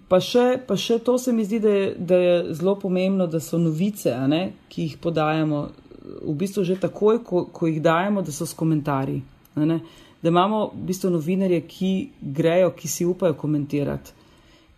[0.08, 3.40] pa, še, pa še to se mi zdi, da je, da je zelo pomembno, da
[3.40, 5.66] so novice, ne, ki jih podajamo,
[6.04, 9.22] v bistvu že takoj, ko, ko jih dajemo, da so s komentarji.
[9.54, 9.78] Ne, ne
[10.24, 14.12] da imamo v bistvu novinarje, ki grejo, ki si upajo komentirati,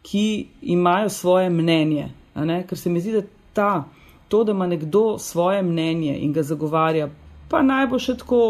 [0.03, 2.09] ki imajo svoje mnenje.
[2.67, 3.23] Ker se mi zdi, da
[3.53, 3.85] ta,
[4.29, 7.07] to, da ima nekdo svoje mnenje in ga zagovarja,
[7.49, 8.41] pa naj bo še tako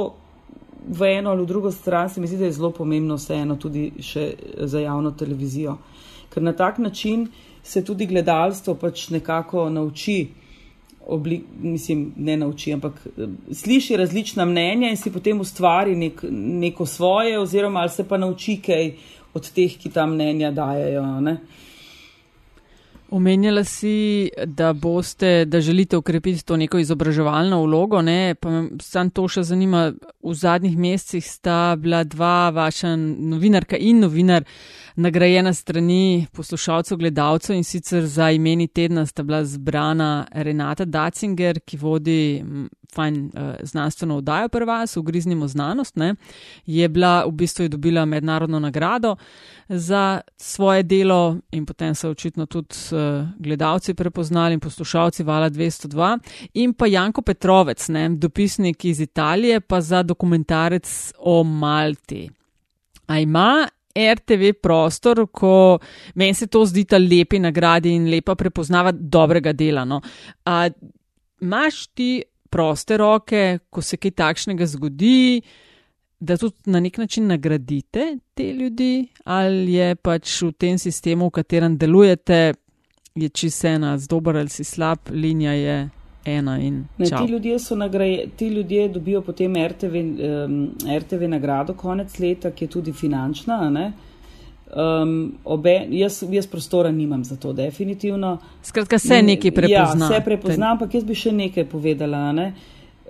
[0.88, 3.90] v eno ali v drugo stran, se mi zdi, da je zelo pomembno vseeno tudi
[4.56, 5.76] za javno televizijo.
[6.32, 7.28] Ker na tak način
[7.62, 10.30] se tudi gledalstvo pač nekako nauči
[11.06, 16.86] oblik, mislim, ne nauči, ampak eh, sliši različna mnenja in si potem ustvari nek, neko
[16.86, 18.92] svoje, oziroma ali se pa nauči kaj
[19.34, 21.04] od teh, ki ta mnenja dajajo.
[21.20, 21.36] Ne?
[23.10, 28.34] Omenjala si, da boste, da želite ukrepiti to neko izobraževalno vlogo, ne?
[28.34, 29.92] pa sam to še zanima.
[30.26, 34.42] V zadnjih mesecih sta bila dva vaša novinarka in novinar
[34.96, 41.76] nagrajena strani poslušalcev, gledalcev in sicer za imeni tedna sta bila zbrana Renata Dacinger, ki
[41.76, 42.42] vodi
[42.94, 46.14] fajn uh, znanstveno vdajo pri vas, ugriznimo znanost, ne?
[46.66, 49.16] je bila v bistvu je dobila mednarodno nagrado
[49.68, 52.74] za svoje delo in potem so očitno tudi
[53.38, 56.18] gledalci prepoznali in poslušalci Vala 202
[56.54, 58.08] in pa Janko Petrovec, ne?
[58.08, 62.28] dopisnik iz Italije, pa za dokumentarec o Malti.
[63.06, 65.78] A ima RTV prostor, ko
[66.14, 69.84] meni se to zdi ta lepi nagradi in lepa prepoznava dobrega dela.
[69.84, 70.00] No.
[70.44, 70.68] A,
[71.40, 75.40] imaš ti proste roke, ko se kaj takšnega zgodi,
[76.20, 81.36] da tudi na nek način nagradite te ljudi, ali je pač v tem sistemu, v
[81.40, 82.54] katerem delujete,
[83.16, 85.88] je čisto ena, zdober ali si slab, linija je.
[86.26, 92.64] Ne, ti, ljudje nagraj, ti ljudje dobijo potem RTV, um, RTV nagrado konec leta, ki
[92.64, 93.92] je tudi finančna.
[94.76, 98.38] Um, obe, jaz, jaz prostora nimam za to, definitivno.
[98.62, 100.06] Skratka, se nekaj prepozna.
[100.10, 102.32] Ja, se prepozna, ampak jaz bi še nekaj povedala.
[102.32, 102.52] Ne?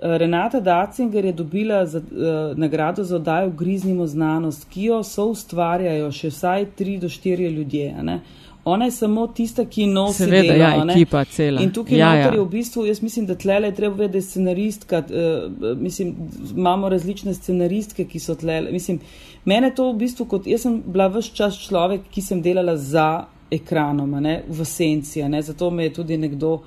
[0.01, 6.11] Renata Dacinger je dobila za, uh, nagrado za oddajo Griznimo znanost, ki jo so ustvarjajo
[6.11, 7.95] še vsaj tri do štiri ljudje.
[7.97, 10.63] Uh, ona je samo tista, ki nosi Seveda, delo.
[10.63, 11.61] Ja, ekipa cela.
[11.61, 12.31] In tukaj ja, ja.
[12.33, 16.15] je v bistvu, jaz mislim, da tlele je treba vedeti, da je scenaristka, uh, mislim,
[16.55, 18.71] imamo različne scenaristke, ki so tlele.
[18.71, 18.99] Mislim,
[19.45, 23.07] mene to v bistvu, kot jaz sem bila vse čas človek, ki sem delala za
[23.51, 26.61] ekranom, ne, v senci, ne, zato me je tudi nekdo uh,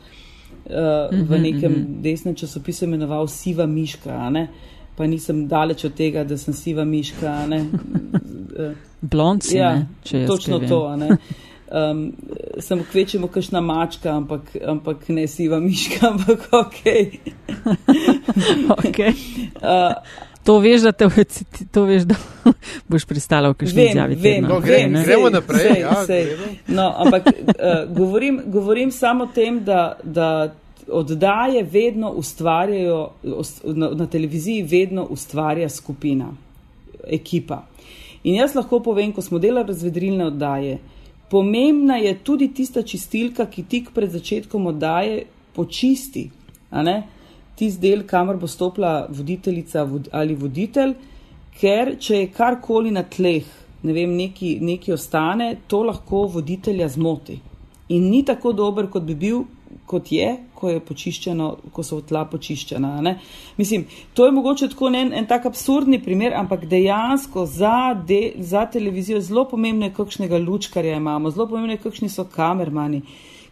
[1.11, 2.01] v mhm, nekem mm -hmm.
[2.03, 4.49] desnem časopisu imenoval siva miška, ne,
[4.97, 7.47] pa nisem daleč od tega, da sem siva miška.
[9.01, 10.97] Blondci, ja, ne, če je točno to.
[10.97, 11.17] Ne.
[11.71, 12.13] Um,
[12.59, 16.81] sem kvečemo kakšna mačka, ampak, ampak ne siva miška, ampak ok.
[18.79, 19.15] okay.
[19.63, 19.95] Uh,
[20.43, 21.07] to veš, da te
[21.71, 22.15] to veš, da
[22.91, 24.19] boš pristala v kakšni izjavi.
[24.19, 25.69] Vem, no, grem, gremo naprej.
[25.69, 26.35] Sej, ja, sej.
[26.67, 30.55] No, ampak uh, govorim, govorim samo o tem, da, da
[30.91, 33.11] oddaje vedno ustvarjajo,
[33.65, 36.33] na, na televiziji vedno ustvarja skupina,
[37.07, 37.63] ekipa.
[38.25, 40.79] In jaz lahko povem, ko smo delali razvedrilne oddaje,
[41.31, 45.25] pomembna je tudi tista čistilka, ki tik pred začetkom oddaje
[45.55, 46.29] počisti
[47.61, 50.95] tisti del, kamor bo stopila voditeljica ali voditelj,
[51.61, 53.45] ker če je karkoli na tleh,
[53.83, 57.37] ne vem, neki, neki ostane, to lahko voditelja zmoti.
[57.91, 59.43] In ni tako dober, kot bi bil,
[59.91, 60.81] kot je, ko, je
[61.73, 62.93] ko so tla počiščena.
[63.03, 63.17] Ne?
[63.59, 68.67] Mislim, to je mogoče tako en, en tak absurdni primer, ampak dejansko za, de, za
[68.71, 73.03] televizijo zelo pomembno je, kakšnega lučkarja imamo, zelo pomembno je, kakšni so kamermani,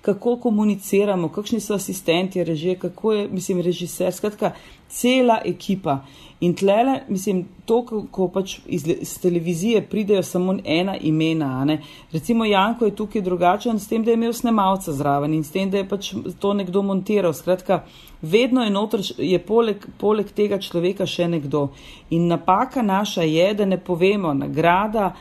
[0.03, 4.53] kako komuniciramo, kakšni so asistenti, režije, kako je, mislim, režiser, skratka,
[4.89, 5.99] cela ekipa.
[6.41, 11.81] In tlele, mislim, to, ko, ko pač iz, iz televizije pridejo samo ena imena, ne?
[12.13, 15.71] recimo Janko je tukaj drugačen s tem, da je imel snemalca zraven in s tem,
[15.71, 17.35] da je pač to nekdo montiral.
[17.35, 17.83] Skratka,
[18.23, 21.73] vedno je notr, je poleg, poleg tega človeka še nekdo.
[22.15, 25.17] In napaka naša je, da ne povemo, nagrada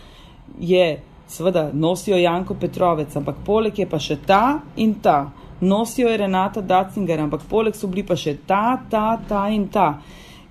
[0.59, 5.19] je, seveda, nosijo Janko Petrovec, ampak poleg je pa še ta in ta.
[5.61, 9.89] Nosijo je Renata Dacinger, ampak poleg so bili pa še ta, ta, ta in ta.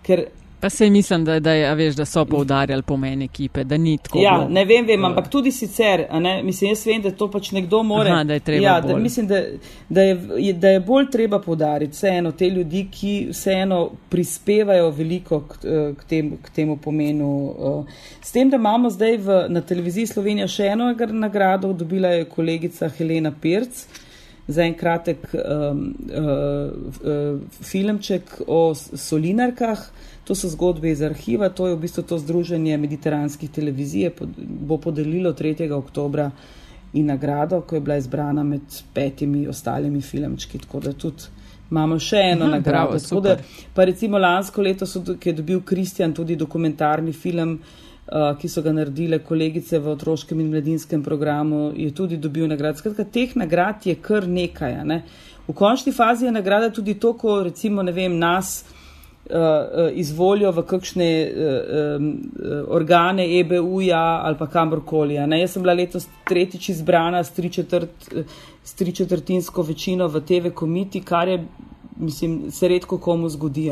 [0.03, 0.27] Ker
[0.67, 4.19] Pa se mislim, da, da, je, veš, da so poudarjali pomen ekipe, da ni tako.
[4.19, 4.49] Ja, bilo.
[4.49, 6.07] ne vem, vem, ampak tudi sicer,
[6.43, 8.11] mislim, jaz vem, da to pač nekdo more.
[8.11, 8.65] Aha, da je treba.
[8.65, 9.43] Ja, da, mislim, da,
[9.89, 13.79] da, je, da je bolj treba poudariti vseeno te ljudi, ki vseeno
[14.11, 15.61] prispevajo veliko k,
[16.01, 17.31] k, tem, k temu pomenu.
[18.23, 22.91] S tem, da imamo zdaj v, na televiziji Slovenija še eno nagrado, dobila je kolegica
[22.99, 23.85] Helena Pirc.
[24.49, 31.49] Za en kratek um, uh, uh, filmček o solinarkah, uh, To so zgodbe iz arhiva,
[31.55, 34.11] to je v bistvu to združenje mediteranskih televizij,
[34.67, 35.71] bo podelilo 3.
[35.71, 36.31] oktober
[36.93, 38.63] in nagrado, ko je bila izbrana med
[38.95, 40.59] petimi ostalimi filmčki.
[40.59, 41.31] Tako da tudi
[41.71, 42.99] imamo še eno Aha, nagrado.
[42.99, 43.37] Bravo, da,
[43.75, 47.59] pa recimo lansko leto, so, ki je dobil Kristjan tudi dokumentarni film.
[48.07, 52.79] Uh, ki so ga naredile kolegice v otroškem in mladinskem programu, je tudi dobil nagrado.
[52.79, 54.77] Skratka, teh nagrad je kar nekaj.
[54.87, 55.01] Ne?
[55.49, 58.61] V končni fazi je nagrada tudi to, ko recimo, vem, nas,
[59.93, 62.11] izvolijo v kakšne uh, um,
[62.69, 65.15] organe EBU-ja ali pa kamorkoli.
[65.15, 68.11] Jaz sem bila letos tretjič izbrana s, tri četrt,
[68.65, 71.41] s tri četrtinsko večino v TV komiti, kar je,
[71.97, 73.71] mislim, se redko komu zgodi.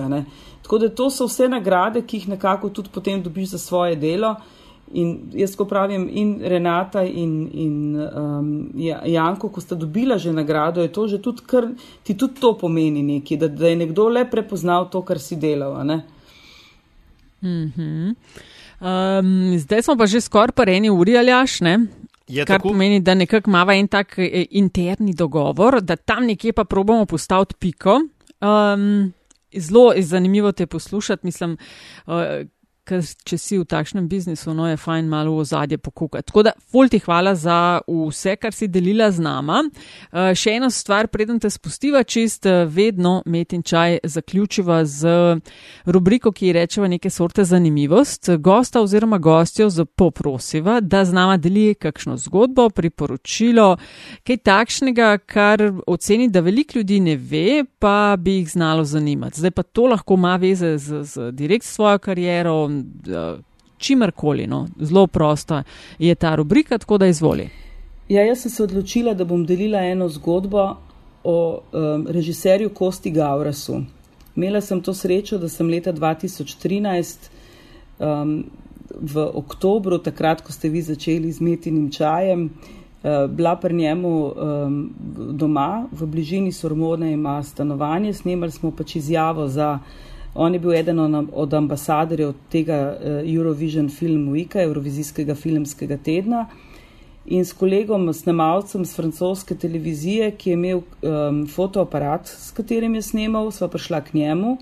[0.63, 4.35] Tako da to so vse nagrade, ki jih nekako tudi potem dobiš za svoje delo.
[4.93, 10.83] In jaz, ko pravim, in Renata in, in um, Janko, ko sta dobila že nagrado,
[10.83, 11.67] je to že tudi, kar
[12.05, 15.75] ti tudi to pomeni nekaj, da, da je nekdo le prepoznal to, kar si delal.
[17.43, 18.15] Mm -hmm.
[18.81, 21.87] um, zdaj smo pa že skoraj pa eni uri ali aš, ne?
[22.29, 22.69] Je kar tako?
[22.69, 27.55] pomeni, da nekako imamo en tak eh, interni dogovor, da tam nekje pa probamo postaviti
[27.59, 28.01] piko.
[28.41, 29.13] Um,
[29.57, 31.57] zelo zanimivo te poslušati, mislim,
[32.07, 32.15] uh,
[32.85, 36.29] ker če si v takšnem biznisu, no je fajn malo v ozadje pokukati.
[36.29, 39.63] Tako da, ful ti hvala za vse, kar si delila z nama.
[39.65, 45.15] Uh, še eno stvar, preden te spustiva čist, uh, vedno met in čaj zaključiva z
[45.87, 48.31] rubriko, ki rečeva neke sorte zanimivost.
[48.39, 53.77] Gosta oziroma gostjo poprosiva, da z nama deli kakšno zgodbo, priporočilo,
[54.27, 59.41] kaj takšnega, kar oceni, da veliko ljudi ne ve, pa bi jih znalo zanimati.
[59.41, 62.69] Zdaj pa to lahko ima veze z, z direkt svojo kariero,
[63.79, 64.47] čimerkoli.
[64.47, 64.67] No.
[64.81, 65.63] Zelo prosta
[65.99, 67.49] je ta rubrika, tako da izvoli.
[68.09, 70.77] Ja, jaz sem se odločila, da bom delila eno zgodbo
[71.25, 71.37] o
[71.73, 73.81] um, režiserju Kosti Gaurasu.
[74.37, 77.31] Imela sem to srečo, da sem leta 2013
[77.99, 78.45] um,
[79.01, 84.79] v oktobru, takrat, ko ste vi začeli z metinim čajem, uh, bila pri njemu um,
[85.33, 89.79] doma, v bližini Sormone ima stanovanje, snemali smo pač izjavo za
[90.35, 90.99] On je bil eden
[91.33, 96.47] od ambasadorjev tega eh, Eurovision Film Weeka, Eurovizijskega filmskega tedna.
[97.25, 103.03] In s kolegom, snemalcem z francoske televizije, ki je imel um, fotoaparat, s katerim je
[103.03, 104.59] snemal, sva prišla k njemu.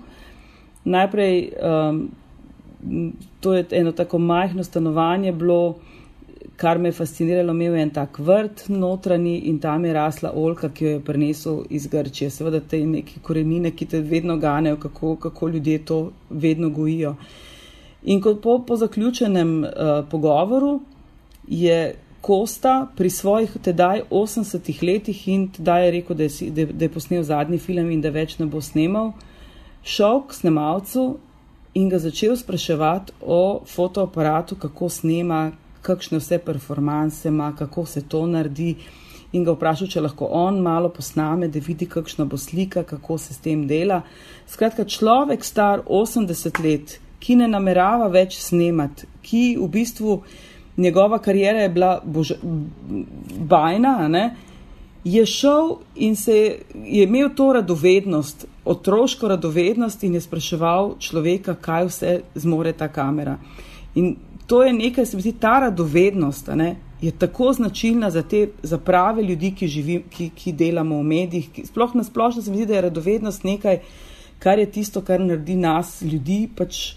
[0.85, 1.99] Najprej, um,
[3.43, 5.75] to je eno tako majhno stanovanje bilo,
[6.57, 10.69] kar me je fasciniralo, imel je en tak vrt notranji in tam je rasla olka,
[10.69, 12.29] ki jo je prinesel iz Grčije.
[12.29, 17.15] Seveda te neke korenine, ki te vedno ganejo, kako, kako ljudje to vedno gojijo.
[18.03, 19.69] In kot po, po zaključenem uh,
[20.11, 20.79] pogovoru
[21.47, 26.85] je Kosta pri svojih tedaj 80 letih in tedaj je rekel, da je, da, da
[26.85, 29.11] je posnel zadnji film in da več ne bo snemal,
[29.83, 31.03] šel k snemalcu
[31.75, 35.51] in ga začel spraševati o fotoaparatu, kako snema,
[35.83, 38.75] kakšne vse performance ima, kako se to naredi.
[39.33, 43.33] In ga vprašal, če lahko on malo posname, da vidi, kakšna bo slika, kako se
[43.33, 44.03] s tem dela.
[44.47, 50.19] Skratka, človek star 80 let, ki ne namerava več snemati, ki v bistvu
[50.77, 52.33] njegova karijera je bila bož,
[53.49, 54.25] bajna, ne,
[55.03, 56.35] je šel in se
[56.85, 63.37] je imel to radovednost, otroško radovednost in je spraševal človeka, kaj vse zmore ta kamera.
[63.95, 64.15] In
[64.47, 68.77] to je nekaj, se mi zdi, ta radovednost ne, je tako značilna za te za
[68.77, 71.49] prave ljudi, ki, živi, ki, ki delamo v medijih.
[71.51, 73.79] Ki, sploh na splošno se mi zdi, da je radovednost nekaj,
[74.39, 76.93] kar je tisto, kar naredi nas, ljudi, pač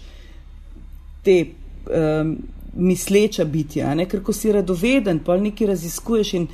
[1.23, 2.37] te um,
[2.73, 3.95] misleča bitja.
[3.95, 6.47] Ne, ker ko si radoveden, pa nekaj raziskuješ in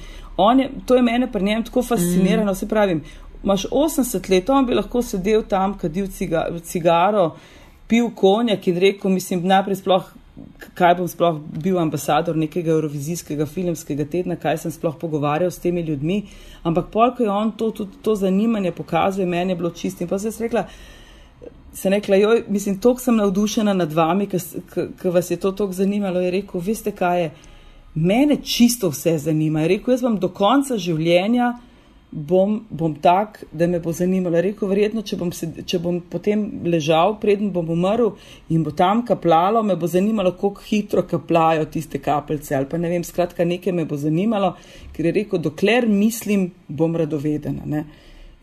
[0.59, 2.51] je, to je mene pri njem tako fascinirano.
[2.51, 2.55] Mm.
[2.55, 2.99] Se pravi,
[3.43, 7.35] imaš 80 let, on bi lahko sedel tam, kadil ciga, cigaro.
[7.87, 10.03] Pil konjak in rekel, mislim, najprej sploh
[10.73, 15.83] kaj bom sploh bil ambasador nekega Eurovizijskega filmskega tedna, kaj sem sploh pogovarjal s temi
[15.85, 16.23] ljudmi.
[16.63, 20.03] Ampak polk je on to, to, to zanimanje pokazal, meni je bilo čisto.
[20.03, 20.65] In pa sem rekla,
[21.73, 26.21] se rekla, joj, mislim, toliko sem navdušena nad vami, ker vas je to toliko zanimalo.
[26.21, 27.31] Je rekel, veste kaj je,
[27.93, 29.61] mene čisto vse zanima.
[29.61, 31.53] Je rekel, jaz vam do konca življenja
[32.13, 34.41] bom, bom tak, da me bo zanimalo.
[34.41, 38.13] Rekl, verjetno, če bom, se, če bom potem ležal, preden bom umrl
[38.53, 42.55] in bo tam kaplalo, me bo zanimalo, kako hitro kaplajo tiste kapljice.
[42.55, 44.53] Ali pa ne vem, skratka, nekaj me bo zanimalo,
[44.93, 47.65] ker je rekel, dokler mislim, bom radovedena.
[47.65, 47.85] Ne?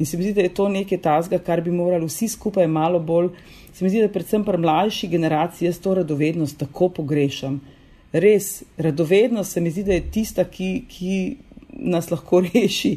[0.00, 2.98] In se mi zdi, da je to nekaj tazga, kar bi morali vsi skupaj malo
[2.98, 3.30] bolj.
[3.72, 7.60] Se mi zdi, da predvsem pri mlajši generaciji jaz to radovednost tako pogrešam.
[8.12, 10.72] Res, radovednost se mi zdi, da je tista, ki.
[10.90, 11.14] ki
[11.82, 12.94] nas lahko reši,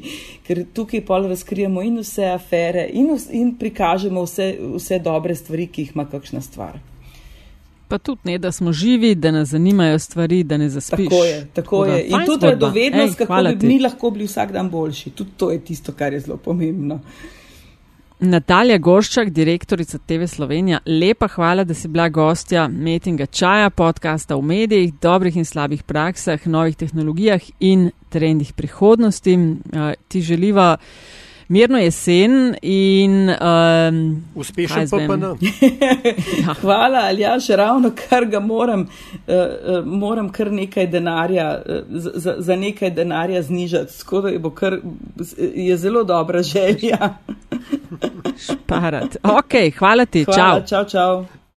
[0.47, 5.87] ker tukaj pol razkrijemo in vse afere in, in prikažemo vse, vse dobre stvari, ki
[5.87, 6.79] jih ima kakšna stvar.
[7.87, 11.09] Pa tudi ne, da smo živi, da nas zanimajo stvari, da ne zaspiš.
[11.09, 12.03] Tako je, tako je.
[12.07, 15.09] In tudi radovednost, kako bi mi lahko bili vsak dan boljši.
[15.09, 16.99] Tudi to je tisto, kar je zelo pomembno.
[18.23, 24.41] Natalja Gorščak, direktorica TV Slovenija, lepa hvala, da si bila gostja Metinga Čaja, podcasta o
[24.41, 29.35] medijih, dobrih in slabih praksah, novih tehnologijah in trendih prihodnosti.
[29.35, 30.77] Uh, ti želiva
[31.47, 35.23] mirno jesen in um, uspešen PPN.
[36.47, 36.55] ja.
[36.61, 41.85] Hvala, ali ja, še ravno kar ga moram, uh, uh, moram kar nekaj denarja, uh,
[41.91, 43.93] za, za nekaj denarja znižati.
[43.93, 44.79] Skoda je bo kar,
[45.55, 47.17] je zelo dobra želja.
[48.37, 49.17] Šparat.
[49.23, 50.67] Ok, hvala ti, hvala, čau.
[50.67, 51.42] čau, čau.